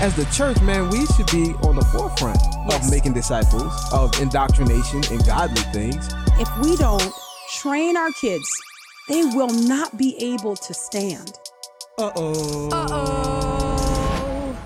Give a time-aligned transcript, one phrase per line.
[0.00, 2.38] As the church, man, we should be on the forefront
[2.70, 2.84] Yes.
[2.86, 6.08] of making disciples, of indoctrination and godly things.
[6.38, 7.12] If we don't
[7.58, 8.48] train our kids,
[9.08, 11.32] they will not be able to stand.
[11.98, 12.70] Uh-oh.
[12.72, 14.56] Uh oh.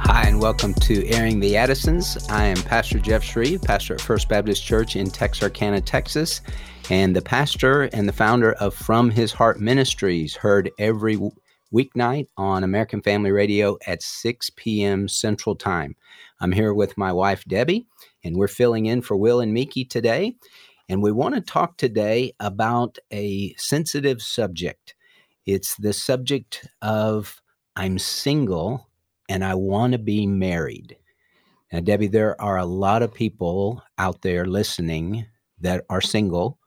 [0.00, 2.18] Hi, and welcome to Airing the Addisons.
[2.28, 6.42] I am Pastor Jeff Schreve, pastor at First Baptist Church in Texarkana, Texas,
[6.90, 11.32] and the pastor and the founder of From His Heart Ministries, heard every w-
[11.72, 15.08] weeknight on American Family Radio at 6 p.m.
[15.08, 15.96] Central Time.
[16.40, 17.86] I'm here with my wife, Debbie,
[18.22, 20.36] and we're filling in for Will and Miki today.
[20.88, 24.94] And we want to talk today about a sensitive subject.
[25.46, 27.40] It's the subject of
[27.76, 28.88] I'm single
[29.28, 30.96] and I want to be married.
[31.72, 35.26] Now, Debbie, there are a lot of people out there listening
[35.60, 36.58] that are single,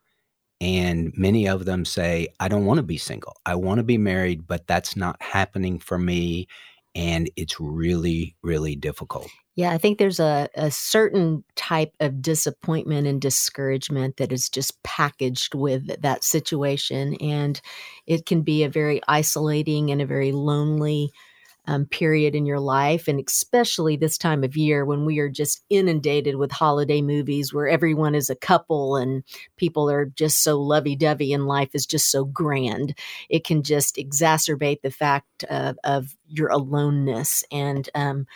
[0.61, 3.36] and many of them say, I don't want to be single.
[3.45, 6.48] I want to be married, but that's not happening for me.
[6.94, 9.30] And it's really, really difficult.
[9.56, 14.81] Yeah, I think there's a, a certain type of disappointment and discouragement that is just
[14.83, 17.16] packaged with that situation.
[17.16, 17.59] And
[18.06, 21.11] it can be a very isolating and a very lonely
[21.67, 23.08] um, period in your life.
[23.08, 27.67] And especially this time of year when we are just inundated with holiday movies where
[27.67, 29.23] everyone is a couple and
[29.58, 32.97] people are just so lovey dovey and life is just so grand.
[33.30, 37.43] It can just exacerbate the fact of, of your aloneness.
[37.52, 38.27] And, um,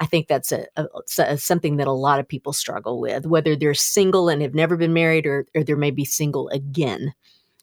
[0.00, 0.86] I think that's a, a,
[1.18, 4.76] a- something that a lot of people struggle with, whether they're single and have never
[4.76, 7.14] been married, or, or they're maybe single again.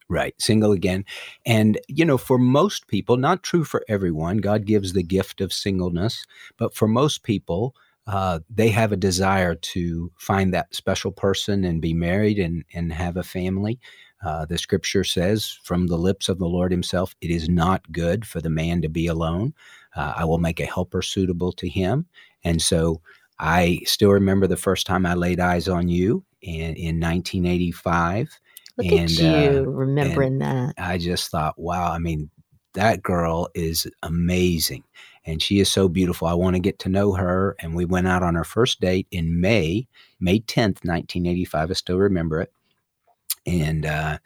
[0.08, 1.04] Right, single again.
[1.48, 5.52] And, you know, for most people, not true for everyone, God gives the gift of
[5.52, 6.24] singleness,
[6.58, 7.74] but for most people,
[8.06, 12.94] uh, they have a desire to find that special person and be married and, and
[12.94, 13.80] have a family.
[14.24, 18.28] Uh, the scripture says from the lips of the Lord Himself, it is not good
[18.28, 19.56] for the man to be alone.
[19.96, 22.06] Uh, I will make a helper suitable to him.
[22.44, 23.02] And so
[23.40, 28.40] I still remember the first time I laid eyes on you in, in 1985.
[28.78, 30.76] Look And, at you uh, remembering that.
[30.78, 32.30] I just thought, wow, I mean,
[32.74, 34.84] that girl is amazing.
[35.26, 36.28] And she is so beautiful.
[36.28, 37.56] I want to get to know her.
[37.60, 39.88] And we went out on our first date in May,
[40.20, 41.72] May 10th, 1985.
[41.72, 42.52] I still remember it.
[43.48, 44.18] And, uh,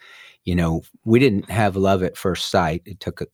[0.44, 2.82] you know, we didn't have love at first sight.
[2.86, 3.28] It took a,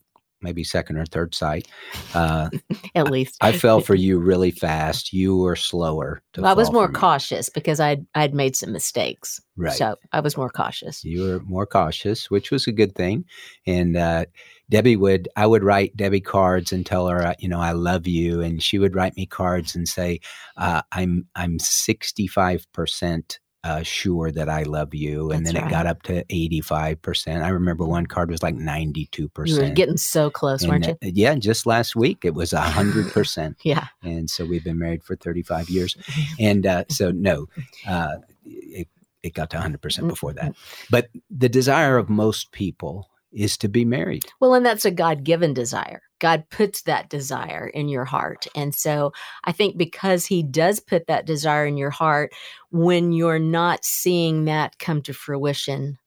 [0.46, 1.68] maybe second or third sight.
[2.14, 2.50] Uh,
[2.96, 5.12] At least I fell for you really fast.
[5.12, 6.22] You were slower.
[6.38, 9.42] Well, I was more cautious because I'd I'd made some mistakes.
[9.58, 9.74] Right.
[9.74, 11.04] So I was more cautious.
[11.04, 13.26] you were more cautious, which was a good thing.
[13.66, 14.26] And uh,
[14.70, 18.08] Debbie would, I would write Debbie cards and tell her, uh, you know, I love
[18.08, 20.20] you, and she would write me cards and say,
[20.58, 23.40] uh, I'm I'm 65 percent.
[23.66, 25.72] Uh, sure that I love you, and That's then it right.
[25.72, 27.44] got up to eighty-five percent.
[27.44, 29.48] I remember one card was like 92%.
[29.48, 30.96] You were getting so close, weren't you?
[31.02, 33.88] Yeah, just last week it was hundred percent, Yeah.
[34.04, 35.98] and so we've been married for thirty-five years,
[36.40, 37.48] and uh, so no,
[37.88, 38.88] uh, it,
[39.24, 40.54] it got to hundred percent before that.
[40.92, 44.26] But the desire of most people is to be married.
[44.40, 46.04] Well, and that's a God given desire.
[46.26, 48.48] God puts that desire in your heart.
[48.56, 49.14] And so
[49.44, 52.34] I think because He does put that desire in your heart,
[52.72, 56.00] when you're not seeing that come to fruition,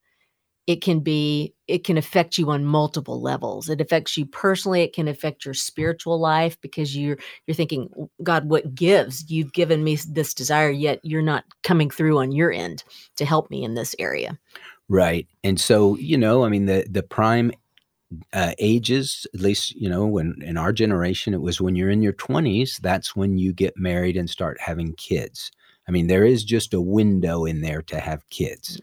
[0.67, 3.69] it can be, it can affect you on multiple levels.
[3.69, 4.83] It affects you personally.
[4.83, 7.89] It can affect your spiritual life because you're, you're thinking,
[8.21, 9.31] God, what gives?
[9.31, 12.83] You've given me this desire, yet you're not coming through on your end
[13.19, 14.37] to help me in this area.
[14.89, 15.29] Right.
[15.45, 17.53] And so, you know, I mean, the, the prime
[18.33, 22.03] uh, ages, at least, you know, when in our generation, it was when you're in
[22.03, 25.51] your 20s, that's when you get married and start having kids.
[25.87, 28.81] I mean, there is just a window in there to have kids.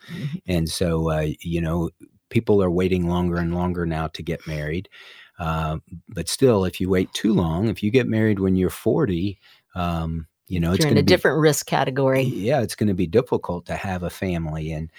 [0.47, 1.91] And so, uh, you know,
[2.29, 4.89] people are waiting longer and longer now to get married.
[5.37, 5.77] Uh,
[6.09, 9.39] but still, if you wait too long, if you get married when you're 40,
[9.75, 12.21] um, you know, it's you're in a be different risk category.
[12.21, 14.91] yeah it's going to be difficult to have a family and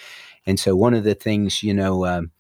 [0.45, 2.33] and so one of the things you know um,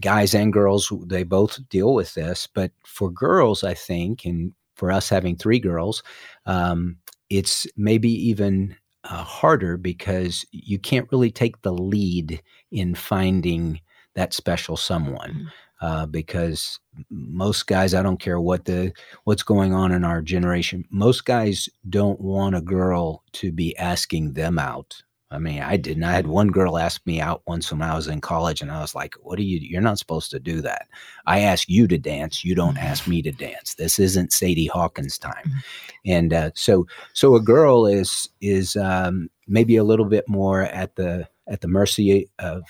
[0.00, 4.90] guys and girls they both deal with this but for girls i think and for
[4.90, 6.02] us having three girls
[6.46, 6.96] um,
[7.30, 8.74] it's maybe even
[9.04, 13.80] uh, harder because you can't really take the lead in finding
[14.14, 15.50] that special someone
[15.80, 16.80] uh, because
[17.10, 18.92] most guys, I don't care what the
[19.24, 24.32] what's going on in our generation, most guys don't want a girl to be asking
[24.32, 25.02] them out.
[25.30, 26.04] I mean, I didn't.
[26.04, 28.80] I had one girl ask me out once when I was in college, and I
[28.80, 29.58] was like, "What are you?
[29.58, 30.88] You're not supposed to do that.
[31.26, 32.44] I ask you to dance.
[32.44, 33.74] You don't ask me to dance.
[33.74, 35.58] This isn't Sadie Hawkins time." Mm-hmm.
[36.06, 40.96] And uh, so, so a girl is is um, maybe a little bit more at
[40.96, 42.62] the at the mercy of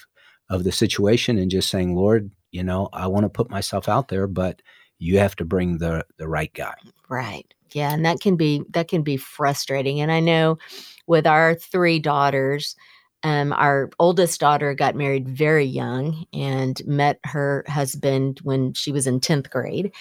[0.50, 4.08] of the situation, and just saying, "Lord, you know, I want to put myself out
[4.08, 4.62] there, but
[4.99, 6.75] you have to bring the the right guy."
[7.08, 7.55] Right.
[7.73, 10.00] Yeah, and that can be that can be frustrating.
[10.00, 10.59] And I know
[11.06, 12.76] with our three daughters,
[13.23, 19.06] um, our oldest daughter got married very young and met her husband when she was
[19.06, 19.93] in 10th grade.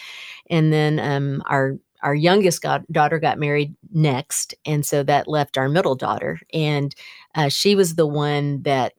[0.50, 4.54] And then um, our our youngest got, daughter got married next.
[4.66, 6.40] And so that left our middle daughter.
[6.54, 6.94] And
[7.34, 8.94] uh, she was the one that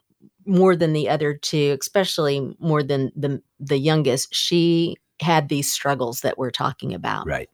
[0.47, 6.23] more than the other two, especially more than the the youngest, she had these struggles
[6.23, 7.27] that we're talking about.
[7.27, 7.49] Right.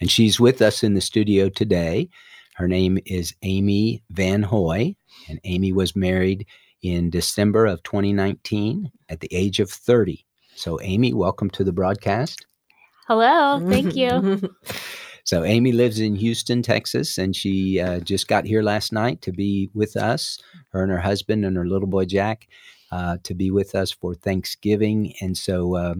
[0.00, 2.08] And she's with us in the studio today.
[2.54, 4.94] Her name is Amy Van Hoy,
[5.28, 6.46] and Amy was married
[6.82, 10.24] in December of 2019 at the age of 30.
[10.54, 12.46] So, Amy, welcome to the broadcast.
[13.08, 14.40] Hello, thank you.
[15.24, 19.32] so, Amy lives in Houston, Texas, and she uh, just got here last night to
[19.32, 20.38] be with us,
[20.70, 22.46] her and her husband and her little boy Jack,
[22.92, 25.14] uh, to be with us for Thanksgiving.
[25.20, 25.94] And so, uh,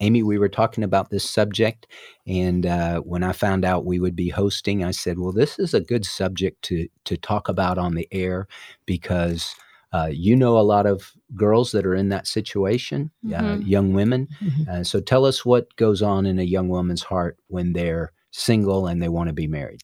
[0.00, 1.86] Amy, we were talking about this subject,
[2.26, 5.74] and uh, when I found out we would be hosting, I said, "Well, this is
[5.74, 8.46] a good subject to to talk about on the air
[8.86, 9.54] because."
[9.90, 13.46] Uh, you know a lot of girls that are in that situation, uh, mm-hmm.
[13.46, 14.28] uh, young women.
[14.38, 14.70] Mm-hmm.
[14.70, 18.86] Uh, so tell us what goes on in a young woman's heart when they're single
[18.86, 19.80] and they want to be married.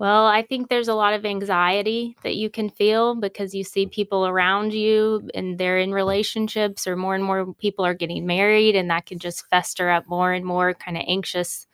[0.00, 3.84] Well, I think there's a lot of anxiety that you can feel because you see
[3.86, 8.76] people around you and they're in relationships, or more and more people are getting married,
[8.76, 11.66] and that can just fester up more and more kind of anxious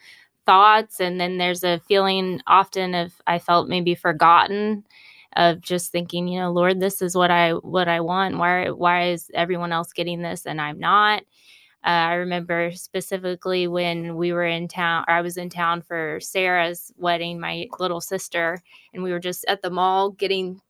[0.47, 1.01] thoughts.
[1.01, 4.85] And then there's a feeling often of I felt maybe forgotten
[5.37, 8.39] of just thinking, you know, Lord, this is what I what I want.
[8.39, 11.25] Why why is everyone else getting this and I'm not?
[11.87, 16.19] Uh, I remember specifically when we were in town, or I was in town for
[16.21, 18.61] Sarah's wedding, my little sister,
[18.93, 20.61] and we were just at the mall getting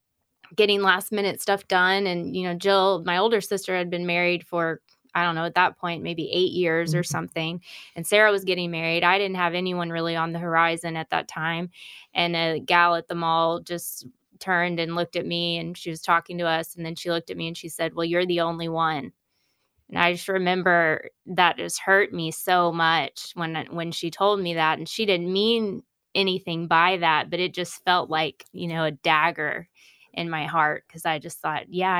[0.54, 2.06] getting last minute stuff done.
[2.06, 4.82] And you know, Jill, my older sister, had been married for
[5.14, 7.00] I don't know at that point maybe eight years mm-hmm.
[7.00, 7.62] or something,
[7.96, 9.02] and Sarah was getting married.
[9.02, 11.70] I didn't have anyone really on the horizon at that time,
[12.12, 14.06] and a gal at the mall just
[14.38, 17.30] turned and looked at me and she was talking to us and then she looked
[17.30, 19.10] at me and she said well you're the only one
[19.88, 24.54] and I just remember that just hurt me so much when when she told me
[24.54, 25.82] that and she didn't mean
[26.14, 29.68] anything by that, but it just felt like, you know, a dagger
[30.12, 31.92] in my heart because I just thought, yeah,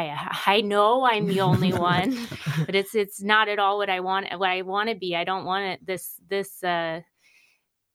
[0.47, 2.27] I, I know I'm the only one,
[2.67, 5.15] but it's it's not at all what I want what I want to be.
[5.15, 7.03] I don't want it this this uh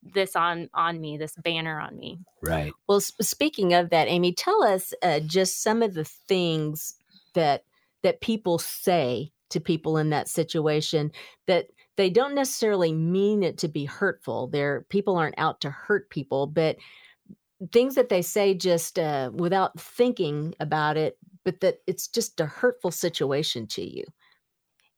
[0.03, 4.33] this on on me this banner on me right well sp- speaking of that amy
[4.33, 6.95] tell us uh, just some of the things
[7.35, 7.63] that
[8.01, 11.11] that people say to people in that situation
[11.47, 11.67] that
[11.97, 14.47] they don't necessarily mean it to be hurtful.
[14.47, 16.77] There, people aren't out to hurt people, but
[17.71, 22.45] things that they say just uh, without thinking about it, but that it's just a
[22.45, 24.03] hurtful situation to you.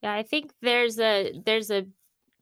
[0.02, 1.88] Yeah, I think there's a there's a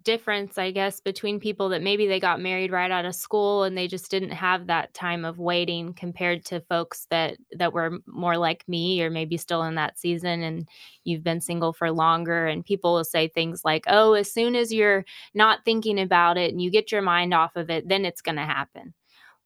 [0.03, 3.77] difference, I guess, between people that maybe they got married right out of school and
[3.77, 8.38] they just didn't have that time of waiting compared to folks that that were more
[8.38, 10.67] like me or maybe still in that season and
[11.03, 14.74] you've been single for longer and people will say things like, "Oh, as soon as
[14.74, 18.22] you're not thinking about it and you get your mind off of it, then it's
[18.22, 18.93] going to happen."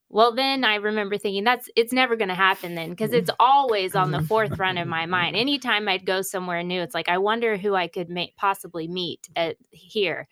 [0.08, 3.94] Well, then I remember thinking that's it's never going to happen then because it's always
[3.96, 5.34] on the forefront of my mind.
[5.36, 9.28] Anytime I'd go somewhere new, it's like I wonder who I could may, possibly meet
[9.34, 10.28] at here.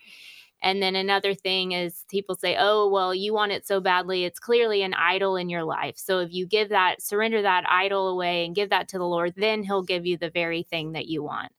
[0.62, 4.24] And then another thing is people say, "Oh, well, you want it so badly.
[4.24, 5.98] It's clearly an idol in your life.
[5.98, 9.34] So if you give that, surrender that idol away and give that to the Lord,
[9.36, 11.52] then he'll give you the very thing that you want."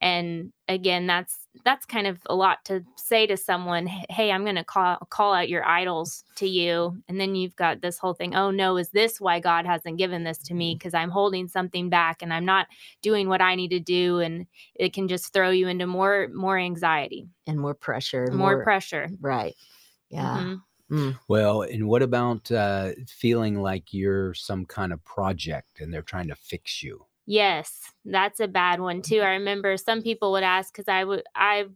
[0.00, 4.56] And again, that's that's kind of a lot to say to someone hey i'm going
[4.56, 8.34] to call call out your idols to you and then you've got this whole thing
[8.34, 11.02] oh no is this why god hasn't given this to me because mm-hmm.
[11.02, 12.66] i'm holding something back and i'm not
[13.02, 16.58] doing what i need to do and it can just throw you into more more
[16.58, 19.54] anxiety and more pressure more, more pressure right
[20.08, 20.54] yeah mm-hmm.
[20.90, 21.16] Mm.
[21.28, 26.26] Well, and what about uh, feeling like you're some kind of project and they're trying
[26.26, 27.06] to fix you?
[27.30, 29.20] Yes, that's a bad one too.
[29.20, 31.66] I remember some people would ask because I would I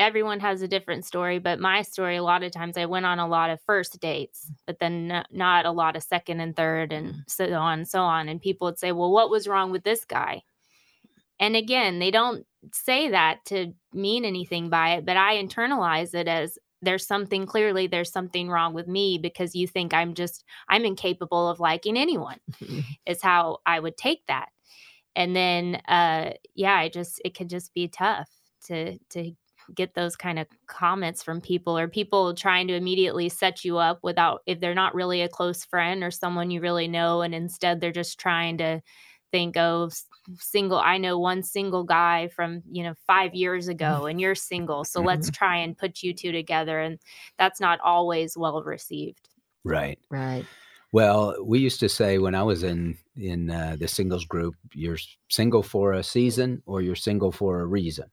[0.00, 3.20] everyone has a different story, but my story a lot of times I went on
[3.20, 6.92] a lot of first dates, but then not, not a lot of second and third
[6.92, 7.20] and mm.
[7.28, 8.28] so on and so on.
[8.28, 10.42] And people would say, "Well, what was wrong with this guy?"
[11.38, 16.26] And again, they don't say that to mean anything by it, but I internalize it
[16.26, 20.84] as there's something clearly there's something wrong with me because you think I'm just I'm
[20.84, 22.38] incapable of liking anyone.
[23.06, 24.48] is how I would take that.
[25.16, 28.28] And then uh yeah, I just it can just be tough
[28.66, 29.32] to to
[29.74, 33.98] get those kind of comments from people or people trying to immediately set you up
[34.02, 37.80] without if they're not really a close friend or someone you really know and instead
[37.80, 38.80] they're just trying to
[39.32, 39.90] think oh
[40.38, 44.84] single i know one single guy from you know five years ago and you're single
[44.84, 45.44] so let's mm-hmm.
[45.44, 47.00] try and put you two together and
[47.36, 49.28] that's not always well received.
[49.64, 49.98] Right.
[50.10, 50.46] Right
[50.92, 54.98] well we used to say when i was in in uh, the singles group you're
[55.28, 58.06] single for a season or you're single for a reason.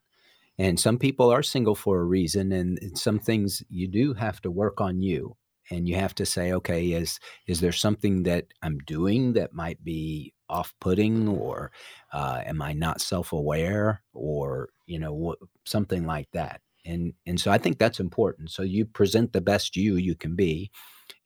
[0.60, 4.52] And some people are single for a reason and some things you do have to
[4.52, 5.36] work on you
[5.72, 9.82] and you have to say okay is is there something that i'm doing that might
[9.84, 11.72] be off-putting or
[12.12, 16.62] uh, am i not self-aware or you know something like that.
[16.86, 18.52] And and so i think that's important.
[18.52, 20.70] So you present the best you you can be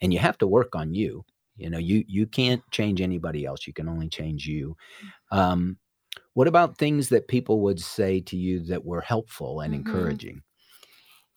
[0.02, 1.26] and you have to work on you
[1.58, 4.76] you know you you can't change anybody else you can only change you
[5.32, 5.78] um,
[6.34, 9.88] what about things that people would say to you that were helpful and mm-hmm.
[9.88, 10.42] encouraging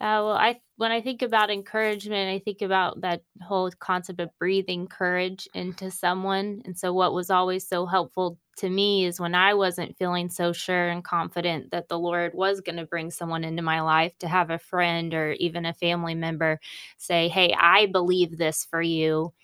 [0.01, 4.31] uh, well, I when I think about encouragement, I think about that whole concept of
[4.39, 6.63] breathing courage into someone.
[6.65, 10.55] And so, what was always so helpful to me is when I wasn't feeling so
[10.55, 14.29] sure and confident that the Lord was going to bring someone into my life to
[14.29, 16.61] have a friend or even a family member
[16.97, 19.35] say, Hey, I believe this for you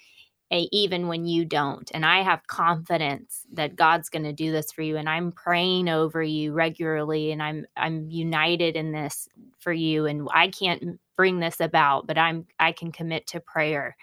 [0.50, 1.90] even when you don't.
[1.92, 5.88] And I have confidence that God's going to do this for you and I'm praying
[5.88, 11.40] over you regularly and I'm I'm united in this for you and I can't bring
[11.40, 13.96] this about, but I'm I can commit to prayer.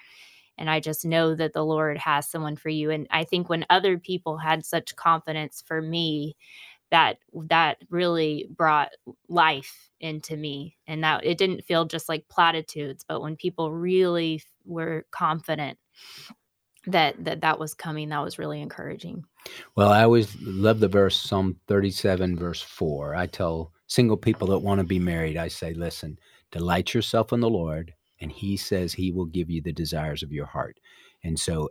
[0.58, 3.66] And I just know that the Lord has someone for you and I think when
[3.70, 6.36] other people had such confidence for me,
[6.92, 7.18] that
[7.50, 8.92] that really brought
[9.28, 14.44] life into me and that it didn't feel just like platitudes but when people really
[14.66, 15.78] were confident
[16.88, 19.24] that that that was coming that was really encouraging.
[19.76, 24.60] Well i always love the verse psalm 37 verse 4 i tell single people that
[24.60, 26.18] want to be married i say listen
[26.52, 30.32] delight yourself in the lord and he says he will give you the desires of
[30.32, 30.80] your heart.
[31.26, 31.70] And so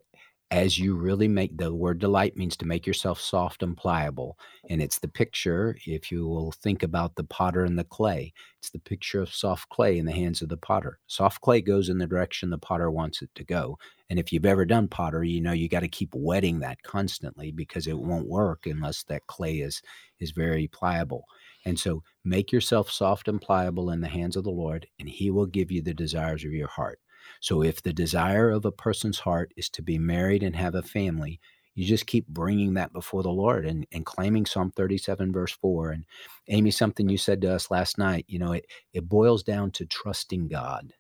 [0.52, 4.82] as you really make the word delight means to make yourself soft and pliable and
[4.82, 8.78] it's the picture if you will think about the potter and the clay it's the
[8.78, 10.98] picture of soft clay in the hands of the potter.
[11.06, 13.78] Soft clay goes in the direction the potter wants it to go
[14.10, 17.50] and if you've ever done pottery you know you got to keep wetting that constantly
[17.50, 19.80] because it won't work unless that clay is
[20.20, 21.24] is very pliable.
[21.64, 25.30] And so make yourself soft and pliable in the hands of the lord and he
[25.30, 26.98] will give you the desires of your heart
[27.42, 30.82] so if the desire of a person's heart is to be married and have a
[30.82, 31.40] family,
[31.74, 35.90] you just keep bringing that before the Lord and, and claiming Psalm 37, verse 4.
[35.90, 36.04] And
[36.46, 39.86] Amy, something you said to us last night, you know, it, it boils down to
[39.86, 40.92] trusting God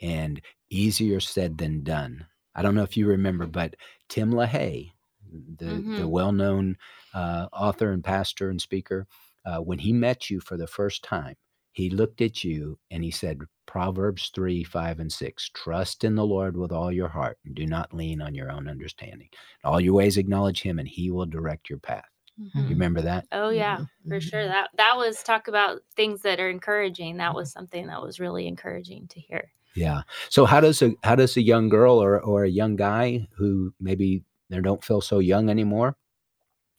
[0.00, 0.40] and
[0.70, 2.24] easier said than done.
[2.54, 3.76] I don't know if you remember, but
[4.08, 4.92] Tim LaHaye,
[5.58, 5.96] the, mm-hmm.
[5.98, 6.78] the well known
[7.12, 9.06] uh, author and pastor and speaker,
[9.44, 11.36] uh, when he met you for the first time,
[11.76, 15.50] he looked at you and he said, Proverbs 3, 5, and 6.
[15.52, 18.66] Trust in the Lord with all your heart and do not lean on your own
[18.66, 19.28] understanding.
[19.62, 22.08] In all your ways acknowledge him and he will direct your path.
[22.40, 22.60] Mm-hmm.
[22.60, 23.26] You remember that?
[23.30, 24.08] Oh yeah, mm-hmm.
[24.08, 24.46] for sure.
[24.46, 27.18] That that was talk about things that are encouraging.
[27.18, 29.50] That was something that was really encouraging to hear.
[29.74, 30.00] Yeah.
[30.30, 33.74] So how does a how does a young girl or or a young guy who
[33.78, 35.96] maybe they don't feel so young anymore,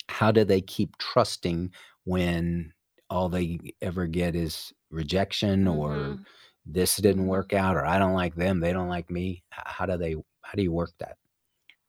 [0.09, 1.71] how do they keep trusting
[2.03, 2.73] when
[3.09, 5.79] all they ever get is rejection mm-hmm.
[5.79, 6.19] or
[6.65, 9.43] this didn't work out or I don't like them, they don't like me?
[9.49, 11.17] How do they how do you work that?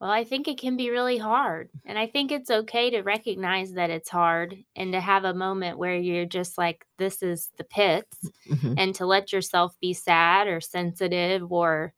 [0.00, 1.70] Well, I think it can be really hard.
[1.84, 5.78] And I think it's okay to recognize that it's hard and to have a moment
[5.78, 8.16] where you're just like, this is the pits,
[8.48, 8.75] mm-hmm.
[8.76, 11.94] and to let yourself be sad or sensitive or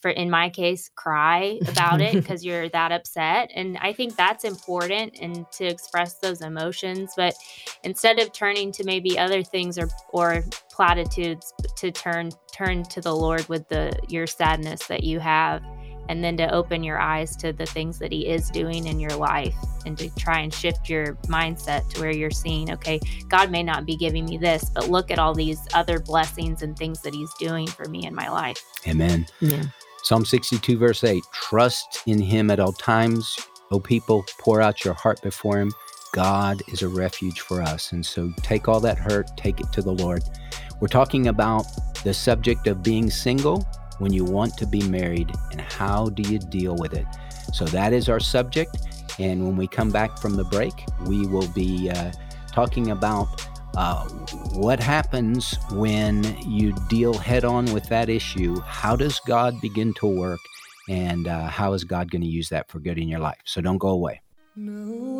[0.00, 4.44] for in my case cry about it because you're that upset and i think that's
[4.44, 7.34] important and to express those emotions but
[7.82, 13.14] instead of turning to maybe other things or or platitudes to turn turn to the
[13.14, 15.62] lord with the your sadness that you have
[16.08, 19.16] and then to open your eyes to the things that he is doing in your
[19.16, 19.54] life
[19.86, 23.84] and to try and shift your mindset to where you're seeing okay god may not
[23.84, 27.32] be giving me this but look at all these other blessings and things that he's
[27.34, 28.62] doing for me in my life.
[28.86, 29.26] Amen.
[29.40, 29.64] Yeah.
[30.02, 33.38] Psalm 62 verse 8 trust in him at all times.
[33.70, 35.72] O people pour out your heart before him.
[36.12, 37.92] God is a refuge for us.
[37.92, 40.22] And so take all that hurt take it to the lord.
[40.80, 41.64] We're talking about
[42.04, 43.66] the subject of being single
[43.98, 47.06] when you want to be married and how do you deal with it?
[47.52, 48.76] So that is our subject.
[49.18, 50.74] And when we come back from the break,
[51.06, 52.12] we will be uh,
[52.52, 53.28] talking about
[53.76, 54.06] Uh,
[54.54, 58.54] what happens when you deal head on with that issue?
[58.62, 60.38] How does God begin to work?
[60.88, 63.42] And uh, how is God going to use that for good in your life?
[63.44, 64.22] So don't go away.
[64.54, 65.18] No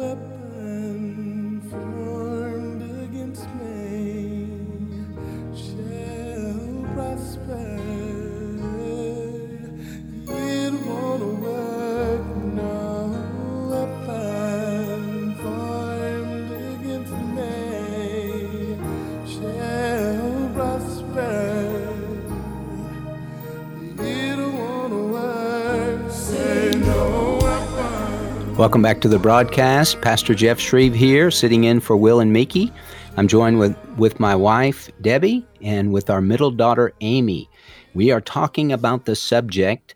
[28.65, 30.01] Welcome back to the broadcast.
[30.01, 32.73] Pastor Jeff Schreve here, sitting in for Will and Mickey.
[33.19, 37.51] I'm joined with, with my wife, Debbie, and with our middle daughter, Amy.
[37.93, 39.95] We are talking about the subject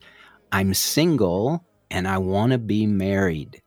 [0.53, 3.63] I'm single and I want to be married.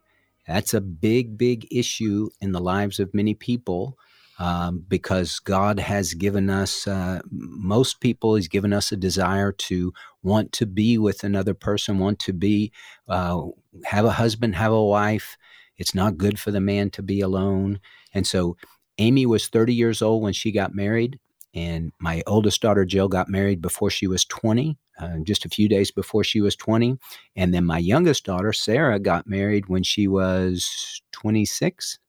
[0.48, 3.98] That's a big, big issue in the lives of many people
[4.38, 9.94] um, because God has given us, uh, most people, He's given us a desire to
[10.22, 12.72] want to be with another person, want to be,
[13.08, 13.42] uh,
[13.86, 15.38] have a husband, have a wife.
[15.78, 17.80] It's not good for the man to be alone.
[18.14, 18.58] And so
[18.98, 21.20] Amy was 30 years old when she got married.
[21.54, 25.68] And my oldest daughter, Jill, got married before she was 20, uh, just a few
[25.68, 26.98] days before she was 20.
[27.36, 32.00] And then my youngest daughter, Sarah, got married when she was 26,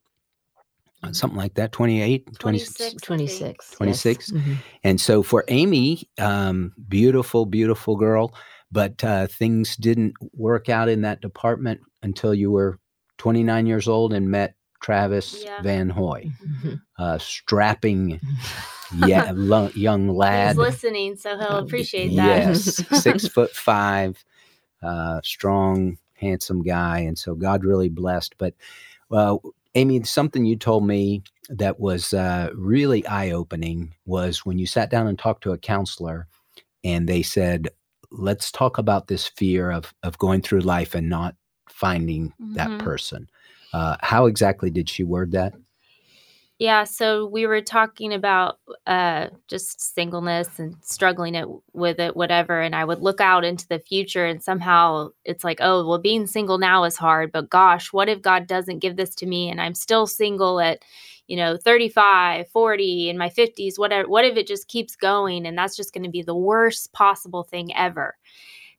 [1.03, 4.41] uh, something like that 28 26 26 26 yes.
[4.41, 4.55] mm-hmm.
[4.85, 8.33] and so for amy um, beautiful beautiful girl
[8.73, 12.79] but uh, things didn't work out in that department until you were
[13.19, 15.63] 29 years old and met travis yeah.
[15.63, 16.75] van hoy mm-hmm.
[16.99, 18.19] uh, strapping
[19.07, 24.25] yeah, lo- young lad he's listening so he'll appreciate that yes six foot five
[24.83, 28.55] uh, strong handsome guy and so god really blessed but
[29.09, 29.41] well
[29.75, 34.91] Amy, something you told me that was uh, really eye opening was when you sat
[34.91, 36.29] down and talked to a counselor
[36.85, 37.71] and they said,
[38.13, 41.35] let's talk about this fear of, of going through life and not
[41.69, 42.55] finding mm-hmm.
[42.55, 43.29] that person.
[43.73, 45.55] Uh, how exactly did she word that?
[46.59, 52.61] Yeah, so we were talking about uh, just singleness and struggling it with it, whatever.
[52.61, 56.27] And I would look out into the future, and somehow it's like, oh, well, being
[56.29, 57.33] single now is hard.
[57.33, 60.85] But gosh, what if God doesn't give this to me, and I'm still single at,
[61.29, 63.79] you know, 35, 40, in my 50s?
[63.79, 64.09] Whatever.
[64.09, 67.43] What if it just keeps going, and that's just going to be the worst possible
[67.43, 68.17] thing ever?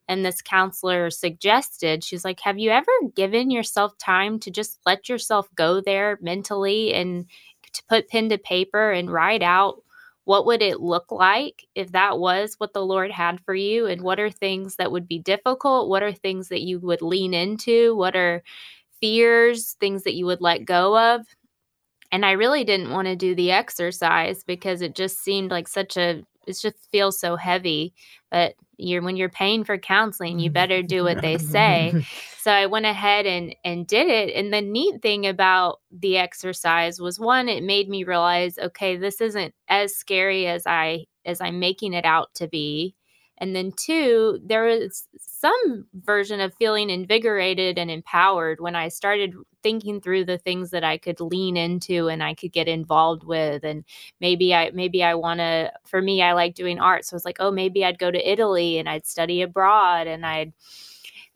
[0.08, 5.08] And this counselor suggested, she's like, Have you ever given yourself time to just let
[5.10, 7.26] yourself go there mentally and
[7.74, 9.84] to put pen to paper and write out
[10.26, 14.02] what would it look like if that was what the lord had for you and
[14.02, 17.96] what are things that would be difficult what are things that you would lean into
[17.96, 18.42] what are
[19.02, 21.26] fears things that you would let go of
[22.14, 25.98] and i really didn't want to do the exercise because it just seemed like such
[25.98, 27.94] a it just feels so heavy.
[28.32, 31.94] But you're when you're paying for counseling you better do what they say.
[32.44, 34.36] So i went ahead and and did it.
[34.36, 39.22] And the neat thing about the exercise was one it made me realize okay this
[39.22, 42.96] isn't as scary as i as i'm making it out to be
[43.44, 49.36] and then two there is some version of feeling invigorated and empowered when i started
[49.64, 53.64] thinking through the things that I could lean into and I could get involved with.
[53.64, 53.84] And
[54.20, 57.06] maybe I maybe I want to for me I like doing art.
[57.06, 60.26] So I was like oh maybe I'd go to Italy and I'd study abroad and
[60.26, 60.54] I'd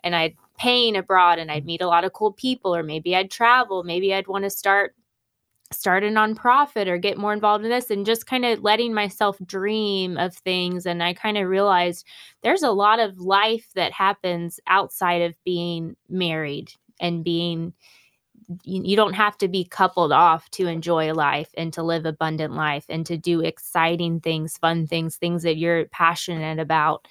[0.03, 1.67] and I'd paint abroad and I'd mm-hmm.
[1.67, 2.75] meet a lot of cool people.
[2.75, 3.83] Or maybe I'd travel.
[3.83, 4.93] Maybe I'd want to start
[5.71, 9.37] start a nonprofit or get more involved in this and just kind of letting myself
[9.45, 12.05] dream of things and I kind of realized
[12.41, 17.73] there's a lot of life that happens outside of being married and being
[18.63, 22.85] you, don't have to be coupled off to enjoy life and to live abundant life
[22.87, 27.07] and to do exciting things, fun things, things that you're passionate about.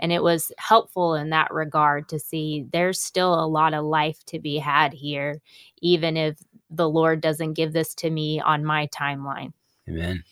[0.00, 4.24] And it was helpful in that regard to see there's still a lot of life
[4.26, 5.40] to be had here,
[5.80, 6.38] even if
[6.70, 9.52] the Lord doesn't give this to me on my timeline.
[9.88, 10.24] Amen.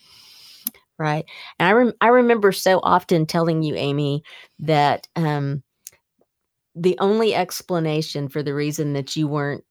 [0.99, 1.25] Right.
[1.59, 4.25] And I, rem- I remember so often telling you, Amy,
[4.61, 5.63] that um,
[6.75, 9.65] the only explanation for the reason that you weren't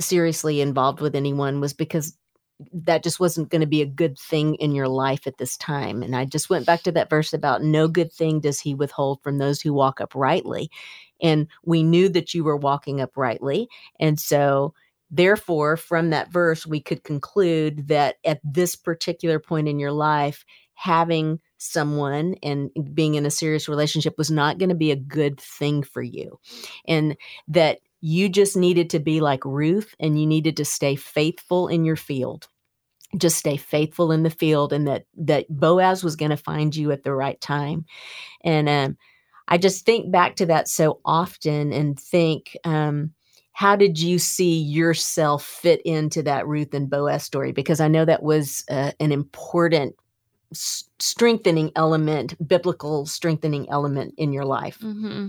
[0.00, 2.16] seriously involved with anyone was because
[2.72, 6.02] that just wasn't going to be a good thing in your life at this time.
[6.02, 9.20] And I just went back to that verse about no good thing does he withhold
[9.22, 10.70] from those who walk uprightly.
[11.20, 13.68] And we knew that you were walking uprightly.
[13.98, 14.74] And so,
[15.12, 20.44] therefore, from that verse, we could conclude that at this particular point in your life,
[20.74, 25.40] having someone and being in a serious relationship was not going to be a good
[25.40, 26.40] thing for you.
[26.88, 27.16] And
[27.48, 31.84] that you just needed to be like Ruth and you needed to stay faithful in
[31.84, 32.48] your field.
[33.18, 36.90] just stay faithful in the field and that that boaz was going to find you
[36.92, 37.84] at the right time
[38.42, 38.96] and um,
[39.48, 43.12] i just think back to that so often and think um,
[43.52, 48.04] how did you see yourself fit into that ruth and boaz story because i know
[48.04, 49.94] that was uh, an important
[50.52, 55.28] s- strengthening element biblical strengthening element in your life mm-hmm.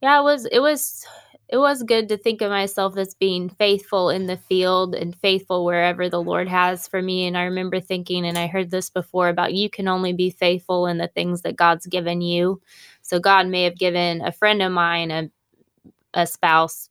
[0.00, 1.06] yeah it was it was
[1.48, 5.64] it was good to think of myself as being faithful in the field and faithful
[5.64, 7.26] wherever the Lord has for me.
[7.26, 10.86] And I remember thinking, and I heard this before about you can only be faithful
[10.86, 12.62] in the things that God's given you.
[13.02, 15.30] So God may have given a friend of mine a,
[16.14, 16.88] a spouse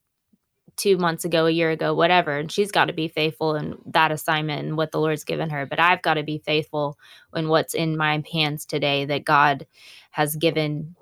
[0.75, 4.11] two months ago, a year ago, whatever, and she's got to be faithful in that
[4.11, 5.65] assignment and what the Lord's given her.
[5.65, 6.97] But I've got to be faithful
[7.35, 9.65] in what's in my hands today that God
[10.11, 10.95] has given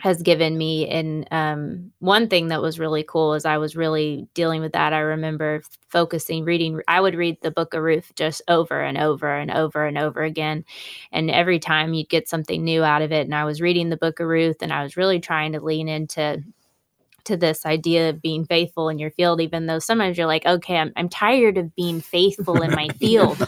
[0.00, 0.88] has given me.
[0.88, 4.94] And um, one thing that was really cool is I was really dealing with that.
[4.94, 9.36] I remember focusing, reading, I would read the book of Ruth just over and over
[9.36, 10.64] and over and over again.
[11.12, 13.26] And every time you'd get something new out of it.
[13.26, 15.86] And I was reading the book of Ruth and I was really trying to lean
[15.86, 16.42] into
[17.24, 20.76] to this idea of being faithful in your field, even though sometimes you're like, okay,
[20.76, 23.40] I'm, I'm tired of being faithful in my field,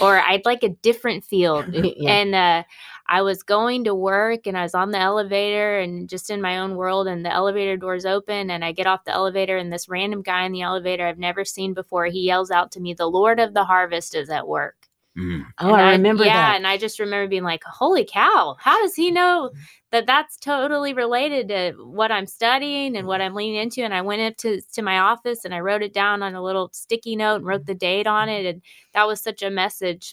[0.00, 1.66] or I'd like a different field.
[1.98, 2.10] Yeah.
[2.10, 2.62] And uh,
[3.08, 6.58] I was going to work and I was on the elevator and just in my
[6.58, 9.88] own world and the elevator doors open and I get off the elevator and this
[9.88, 13.06] random guy in the elevator I've never seen before he yells out to me the
[13.08, 14.85] lord of the harvest is at work.
[15.16, 15.46] Mm.
[15.58, 16.56] Oh, I, I remember yeah, that.
[16.56, 18.56] and I just remember being like, "Holy cow!
[18.58, 19.50] How does he know
[19.90, 24.02] that that's totally related to what I'm studying and what I'm leaning into?" And I
[24.02, 27.16] went up to to my office and I wrote it down on a little sticky
[27.16, 30.12] note and wrote the date on it, and that was such a message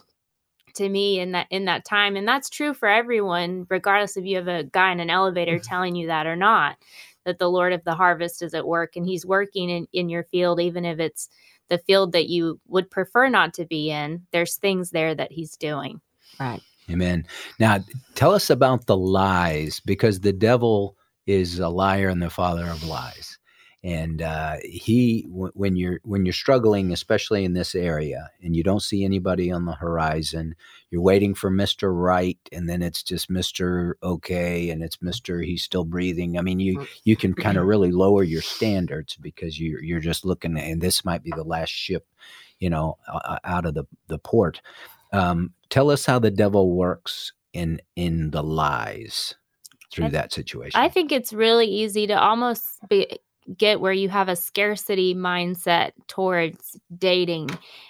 [0.76, 4.36] to me in that in that time and that's true for everyone regardless if you
[4.36, 5.70] have a guy in an elevator mm-hmm.
[5.70, 6.78] telling you that or not
[7.26, 10.24] that the lord of the harvest is at work and he's working in, in your
[10.24, 11.30] field even if it's
[11.74, 15.58] the field that you would prefer not to be in there's things there that he's
[15.58, 16.00] doing.
[16.40, 16.62] Right.
[16.90, 17.26] Amen.
[17.60, 17.80] Now
[18.14, 22.84] tell us about the lies because the devil is a liar and the father of
[22.84, 23.33] lies
[23.84, 28.64] and uh, he w- when you're when you're struggling especially in this area and you
[28.64, 30.56] don't see anybody on the horizon
[30.90, 35.64] you're waiting for mr right and then it's just mr okay and it's mr he's
[35.64, 36.38] still breathing.
[36.38, 40.26] I mean you you can kind of really lower your standards because you're you're just
[40.26, 42.08] looking and this might be the last ship
[42.60, 42.98] you know
[43.44, 44.62] out of the the port.
[45.12, 49.36] Um, tell us how the devil works in in the lies
[49.92, 50.80] through that situation.
[50.80, 53.20] I think it's really easy to almost be
[53.58, 57.50] get where you have a scarcity mindset towards dating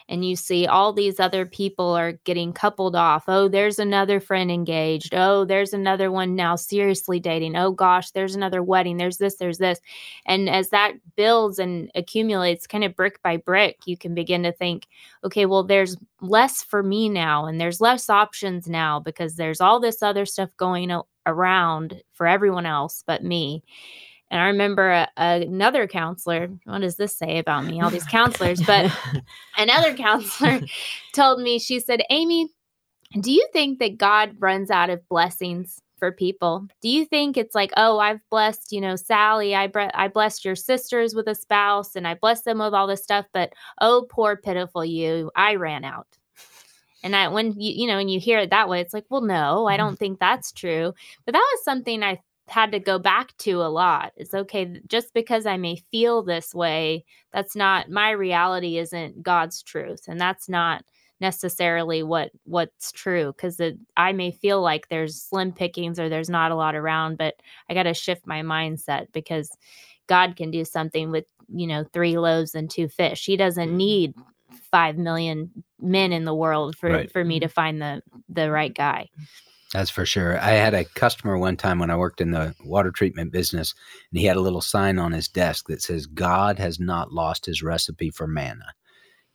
[0.09, 3.25] and you see all these other people are getting coupled off.
[3.27, 5.13] Oh, there's another friend engaged.
[5.13, 7.55] Oh, there's another one now seriously dating.
[7.55, 8.97] Oh gosh, there's another wedding.
[8.97, 9.79] There's this, there's this.
[10.25, 14.51] And as that builds and accumulates kind of brick by brick, you can begin to
[14.51, 14.87] think,
[15.23, 19.79] okay, well, there's less for me now and there's less options now because there's all
[19.79, 20.91] this other stuff going
[21.25, 23.63] around for everyone else but me.
[24.31, 27.81] And I remember a, another counselor, what does this say about me?
[27.81, 28.91] All these counselors, but
[29.57, 30.61] another counselor
[31.13, 32.49] told me, she said, Amy,
[33.19, 36.67] do you think that God runs out of blessings for people?
[36.81, 40.43] Do you think it's like, oh, I've blessed, you know, Sally, I, bre- I blessed
[40.43, 44.07] your sisters with a spouse and I blessed them with all this stuff, but oh,
[44.09, 46.07] poor, pitiful you, I ran out.
[47.03, 49.21] And I, when you, you know, when you hear it that way, it's like, well,
[49.21, 49.85] no, I mm-hmm.
[49.85, 50.93] don't think that's true.
[51.25, 54.11] But that was something I had to go back to a lot.
[54.17, 59.63] It's okay just because I may feel this way, that's not my reality isn't God's
[59.63, 60.83] truth and that's not
[61.21, 63.61] necessarily what what's true cuz
[63.95, 67.35] I may feel like there's slim pickings or there's not a lot around, but
[67.69, 69.49] I got to shift my mindset because
[70.07, 73.25] God can do something with, you know, 3 loaves and 2 fish.
[73.25, 73.77] He doesn't mm-hmm.
[73.77, 74.13] need
[74.69, 77.11] 5 million men in the world for right.
[77.11, 79.07] for me to find the the right guy.
[79.73, 80.39] That's for sure.
[80.39, 83.73] I had a customer one time when I worked in the water treatment business,
[84.11, 87.47] and he had a little sign on his desk that says, God has not lost
[87.47, 88.75] his recipe for manna.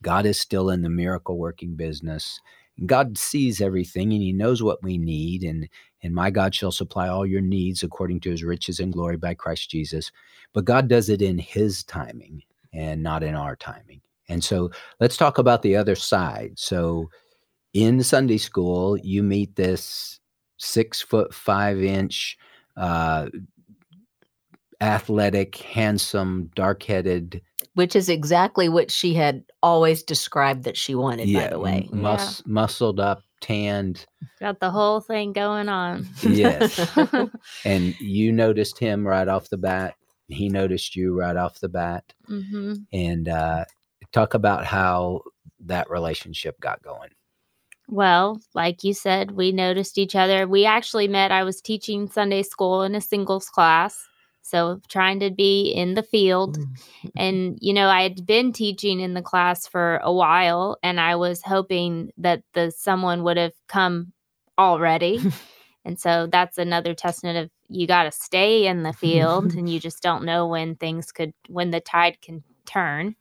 [0.00, 2.40] God is still in the miracle working business.
[2.86, 5.42] God sees everything and he knows what we need.
[5.42, 5.68] And,
[6.04, 9.34] and my God shall supply all your needs according to his riches and glory by
[9.34, 10.12] Christ Jesus.
[10.52, 14.00] But God does it in his timing and not in our timing.
[14.28, 14.70] And so
[15.00, 16.52] let's talk about the other side.
[16.56, 17.08] So
[17.74, 20.20] in Sunday school, you meet this
[20.58, 22.36] six foot five inch,
[22.76, 23.28] uh,
[24.80, 27.40] athletic, handsome, dark headed.
[27.74, 31.88] Which is exactly what she had always described that she wanted, yeah, by the way.
[31.92, 32.52] Mus- yeah.
[32.52, 34.04] Muscled up, tanned.
[34.40, 36.06] Got the whole thing going on.
[36.22, 36.96] yes.
[37.64, 39.94] and you noticed him right off the bat.
[40.28, 42.12] He noticed you right off the bat.
[42.28, 42.74] Mm-hmm.
[42.92, 43.64] And uh,
[44.12, 45.22] talk about how
[45.60, 47.10] that relationship got going?
[47.88, 50.46] Well, like you said, we noticed each other.
[50.46, 51.32] We actually met.
[51.32, 54.06] I was teaching Sunday school in a singles class.
[54.42, 56.58] So trying to be in the field.
[56.58, 57.08] Mm-hmm.
[57.16, 61.16] And, you know, I had been teaching in the class for a while and I
[61.16, 64.12] was hoping that the someone would have come
[64.58, 65.20] already.
[65.84, 69.80] and so that's another testament of you got to stay in the field and you
[69.80, 73.16] just don't know when things could when the tide can turn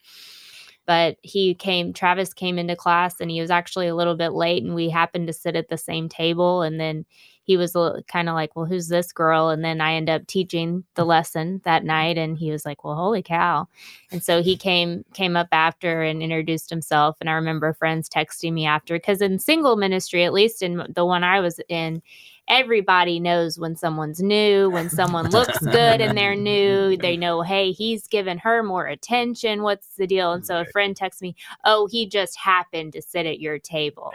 [0.88, 4.64] but he came travis came into class and he was actually a little bit late
[4.64, 7.06] and we happened to sit at the same table and then
[7.44, 9.50] he was kind of like well who's this girl?
[9.50, 12.96] And then i end up teaching the lesson that night and he was like well
[12.96, 13.68] holy cow.
[14.12, 18.54] And so he came came up after and introduced himself and i remember friends texting
[18.54, 22.02] me after because in single ministry at least in the one i was in
[22.48, 27.72] everybody knows when someone's new, when someone looks good and they're new, they know, hey,
[27.72, 29.64] he's given her more attention.
[29.64, 30.32] What's the deal?
[30.34, 34.14] And so a friend texts me, oh, he just happened to sit at your table.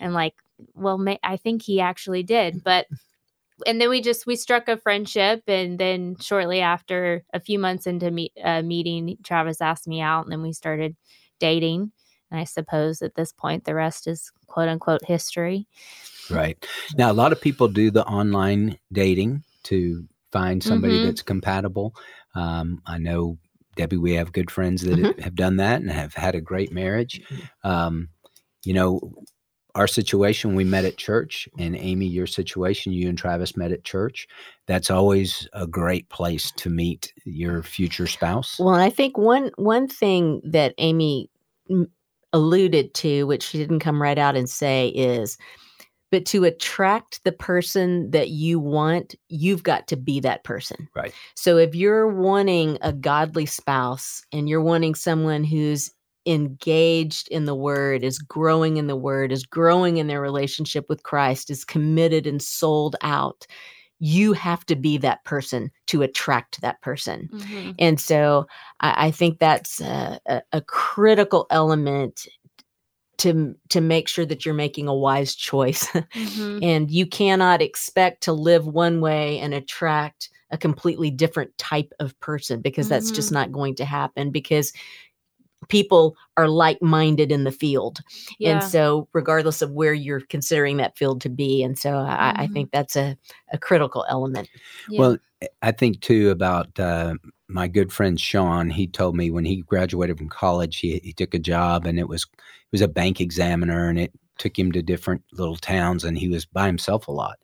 [0.00, 0.34] And like,
[0.74, 2.64] well, may- I think he actually did.
[2.64, 2.86] But
[3.66, 7.86] and then we just we struck a friendship and then shortly after a few months
[7.86, 10.96] into meet, uh, meeting travis asked me out and then we started
[11.38, 11.92] dating
[12.34, 15.66] and i suppose at this point the rest is quote unquote history
[16.30, 16.64] Right.
[16.96, 21.06] Now, a lot of people do the online dating to find somebody mm-hmm.
[21.06, 21.94] that's compatible.
[22.34, 23.38] Um, I know,
[23.76, 25.20] Debbie, we have good friends that mm-hmm.
[25.20, 27.20] have done that and have had a great marriage.
[27.62, 28.08] Um,
[28.64, 29.00] you know,
[29.74, 33.82] our situation, we met at church, and Amy, your situation, you and Travis met at
[33.82, 34.28] church.
[34.66, 38.60] That's always a great place to meet your future spouse.
[38.60, 41.28] Well, I think one one thing that Amy
[42.34, 45.38] alluded to, which she didn't come right out and say, is
[46.10, 50.88] but to attract the person that you want, you've got to be that person.
[50.94, 51.12] Right.
[51.34, 55.90] So if you're wanting a godly spouse and you're wanting someone who's
[56.24, 61.02] engaged in the word, is growing in the word, is growing in their relationship with
[61.02, 63.44] Christ, is committed and sold out,
[63.98, 67.28] you have to be that person to attract that person.
[67.32, 67.70] Mm-hmm.
[67.78, 68.46] And so
[68.80, 72.26] I, I think that's a, a, a critical element
[73.18, 76.58] to to make sure that you're making a wise choice mm-hmm.
[76.62, 82.18] and you cannot expect to live one way and attract a completely different type of
[82.20, 82.94] person because mm-hmm.
[82.94, 83.34] that's just mm-hmm.
[83.34, 84.72] not going to happen because
[85.68, 88.00] people are like-minded in the field
[88.38, 88.50] yeah.
[88.50, 92.10] and so regardless of where you're considering that field to be and so mm-hmm.
[92.10, 93.16] I, I, think that's a,
[93.52, 94.48] a critical element
[94.88, 95.00] yeah.
[95.00, 95.18] well
[95.62, 97.14] i think too about uh,
[97.48, 101.34] my good friend Sean, he told me when he graduated from college, he, he took
[101.34, 104.82] a job and it was it was a bank examiner and it took him to
[104.82, 107.38] different little towns and he was by himself a lot.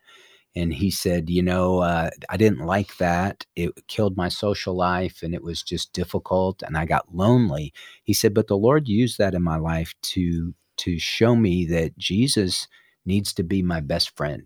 [0.56, 3.46] And he said, you know, uh, I didn't like that.
[3.54, 7.72] It killed my social life and it was just difficult and I got lonely.
[8.02, 11.96] He said, but the Lord used that in my life to to show me that
[11.98, 12.66] Jesus
[13.04, 14.44] needs to be my best friend.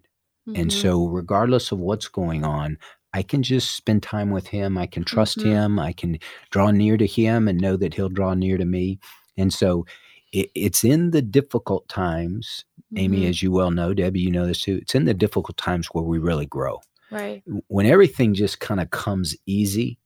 [0.48, 0.60] Mm-hmm.
[0.60, 2.78] And so, regardless of what's going on,
[3.12, 4.76] I can just spend time with him.
[4.76, 5.48] I can trust mm-hmm.
[5.48, 5.78] him.
[5.78, 6.18] I can
[6.50, 8.98] draw near to him and know that he'll draw near to me.
[9.36, 9.86] And so
[10.34, 12.98] it, it's in the difficult times, mm-hmm.
[12.98, 14.78] Amy, as you well know, Debbie, you know this too.
[14.82, 16.80] It's in the difficult times where we really grow.
[17.10, 17.42] Right.
[17.68, 19.98] When everything just kind of comes easy,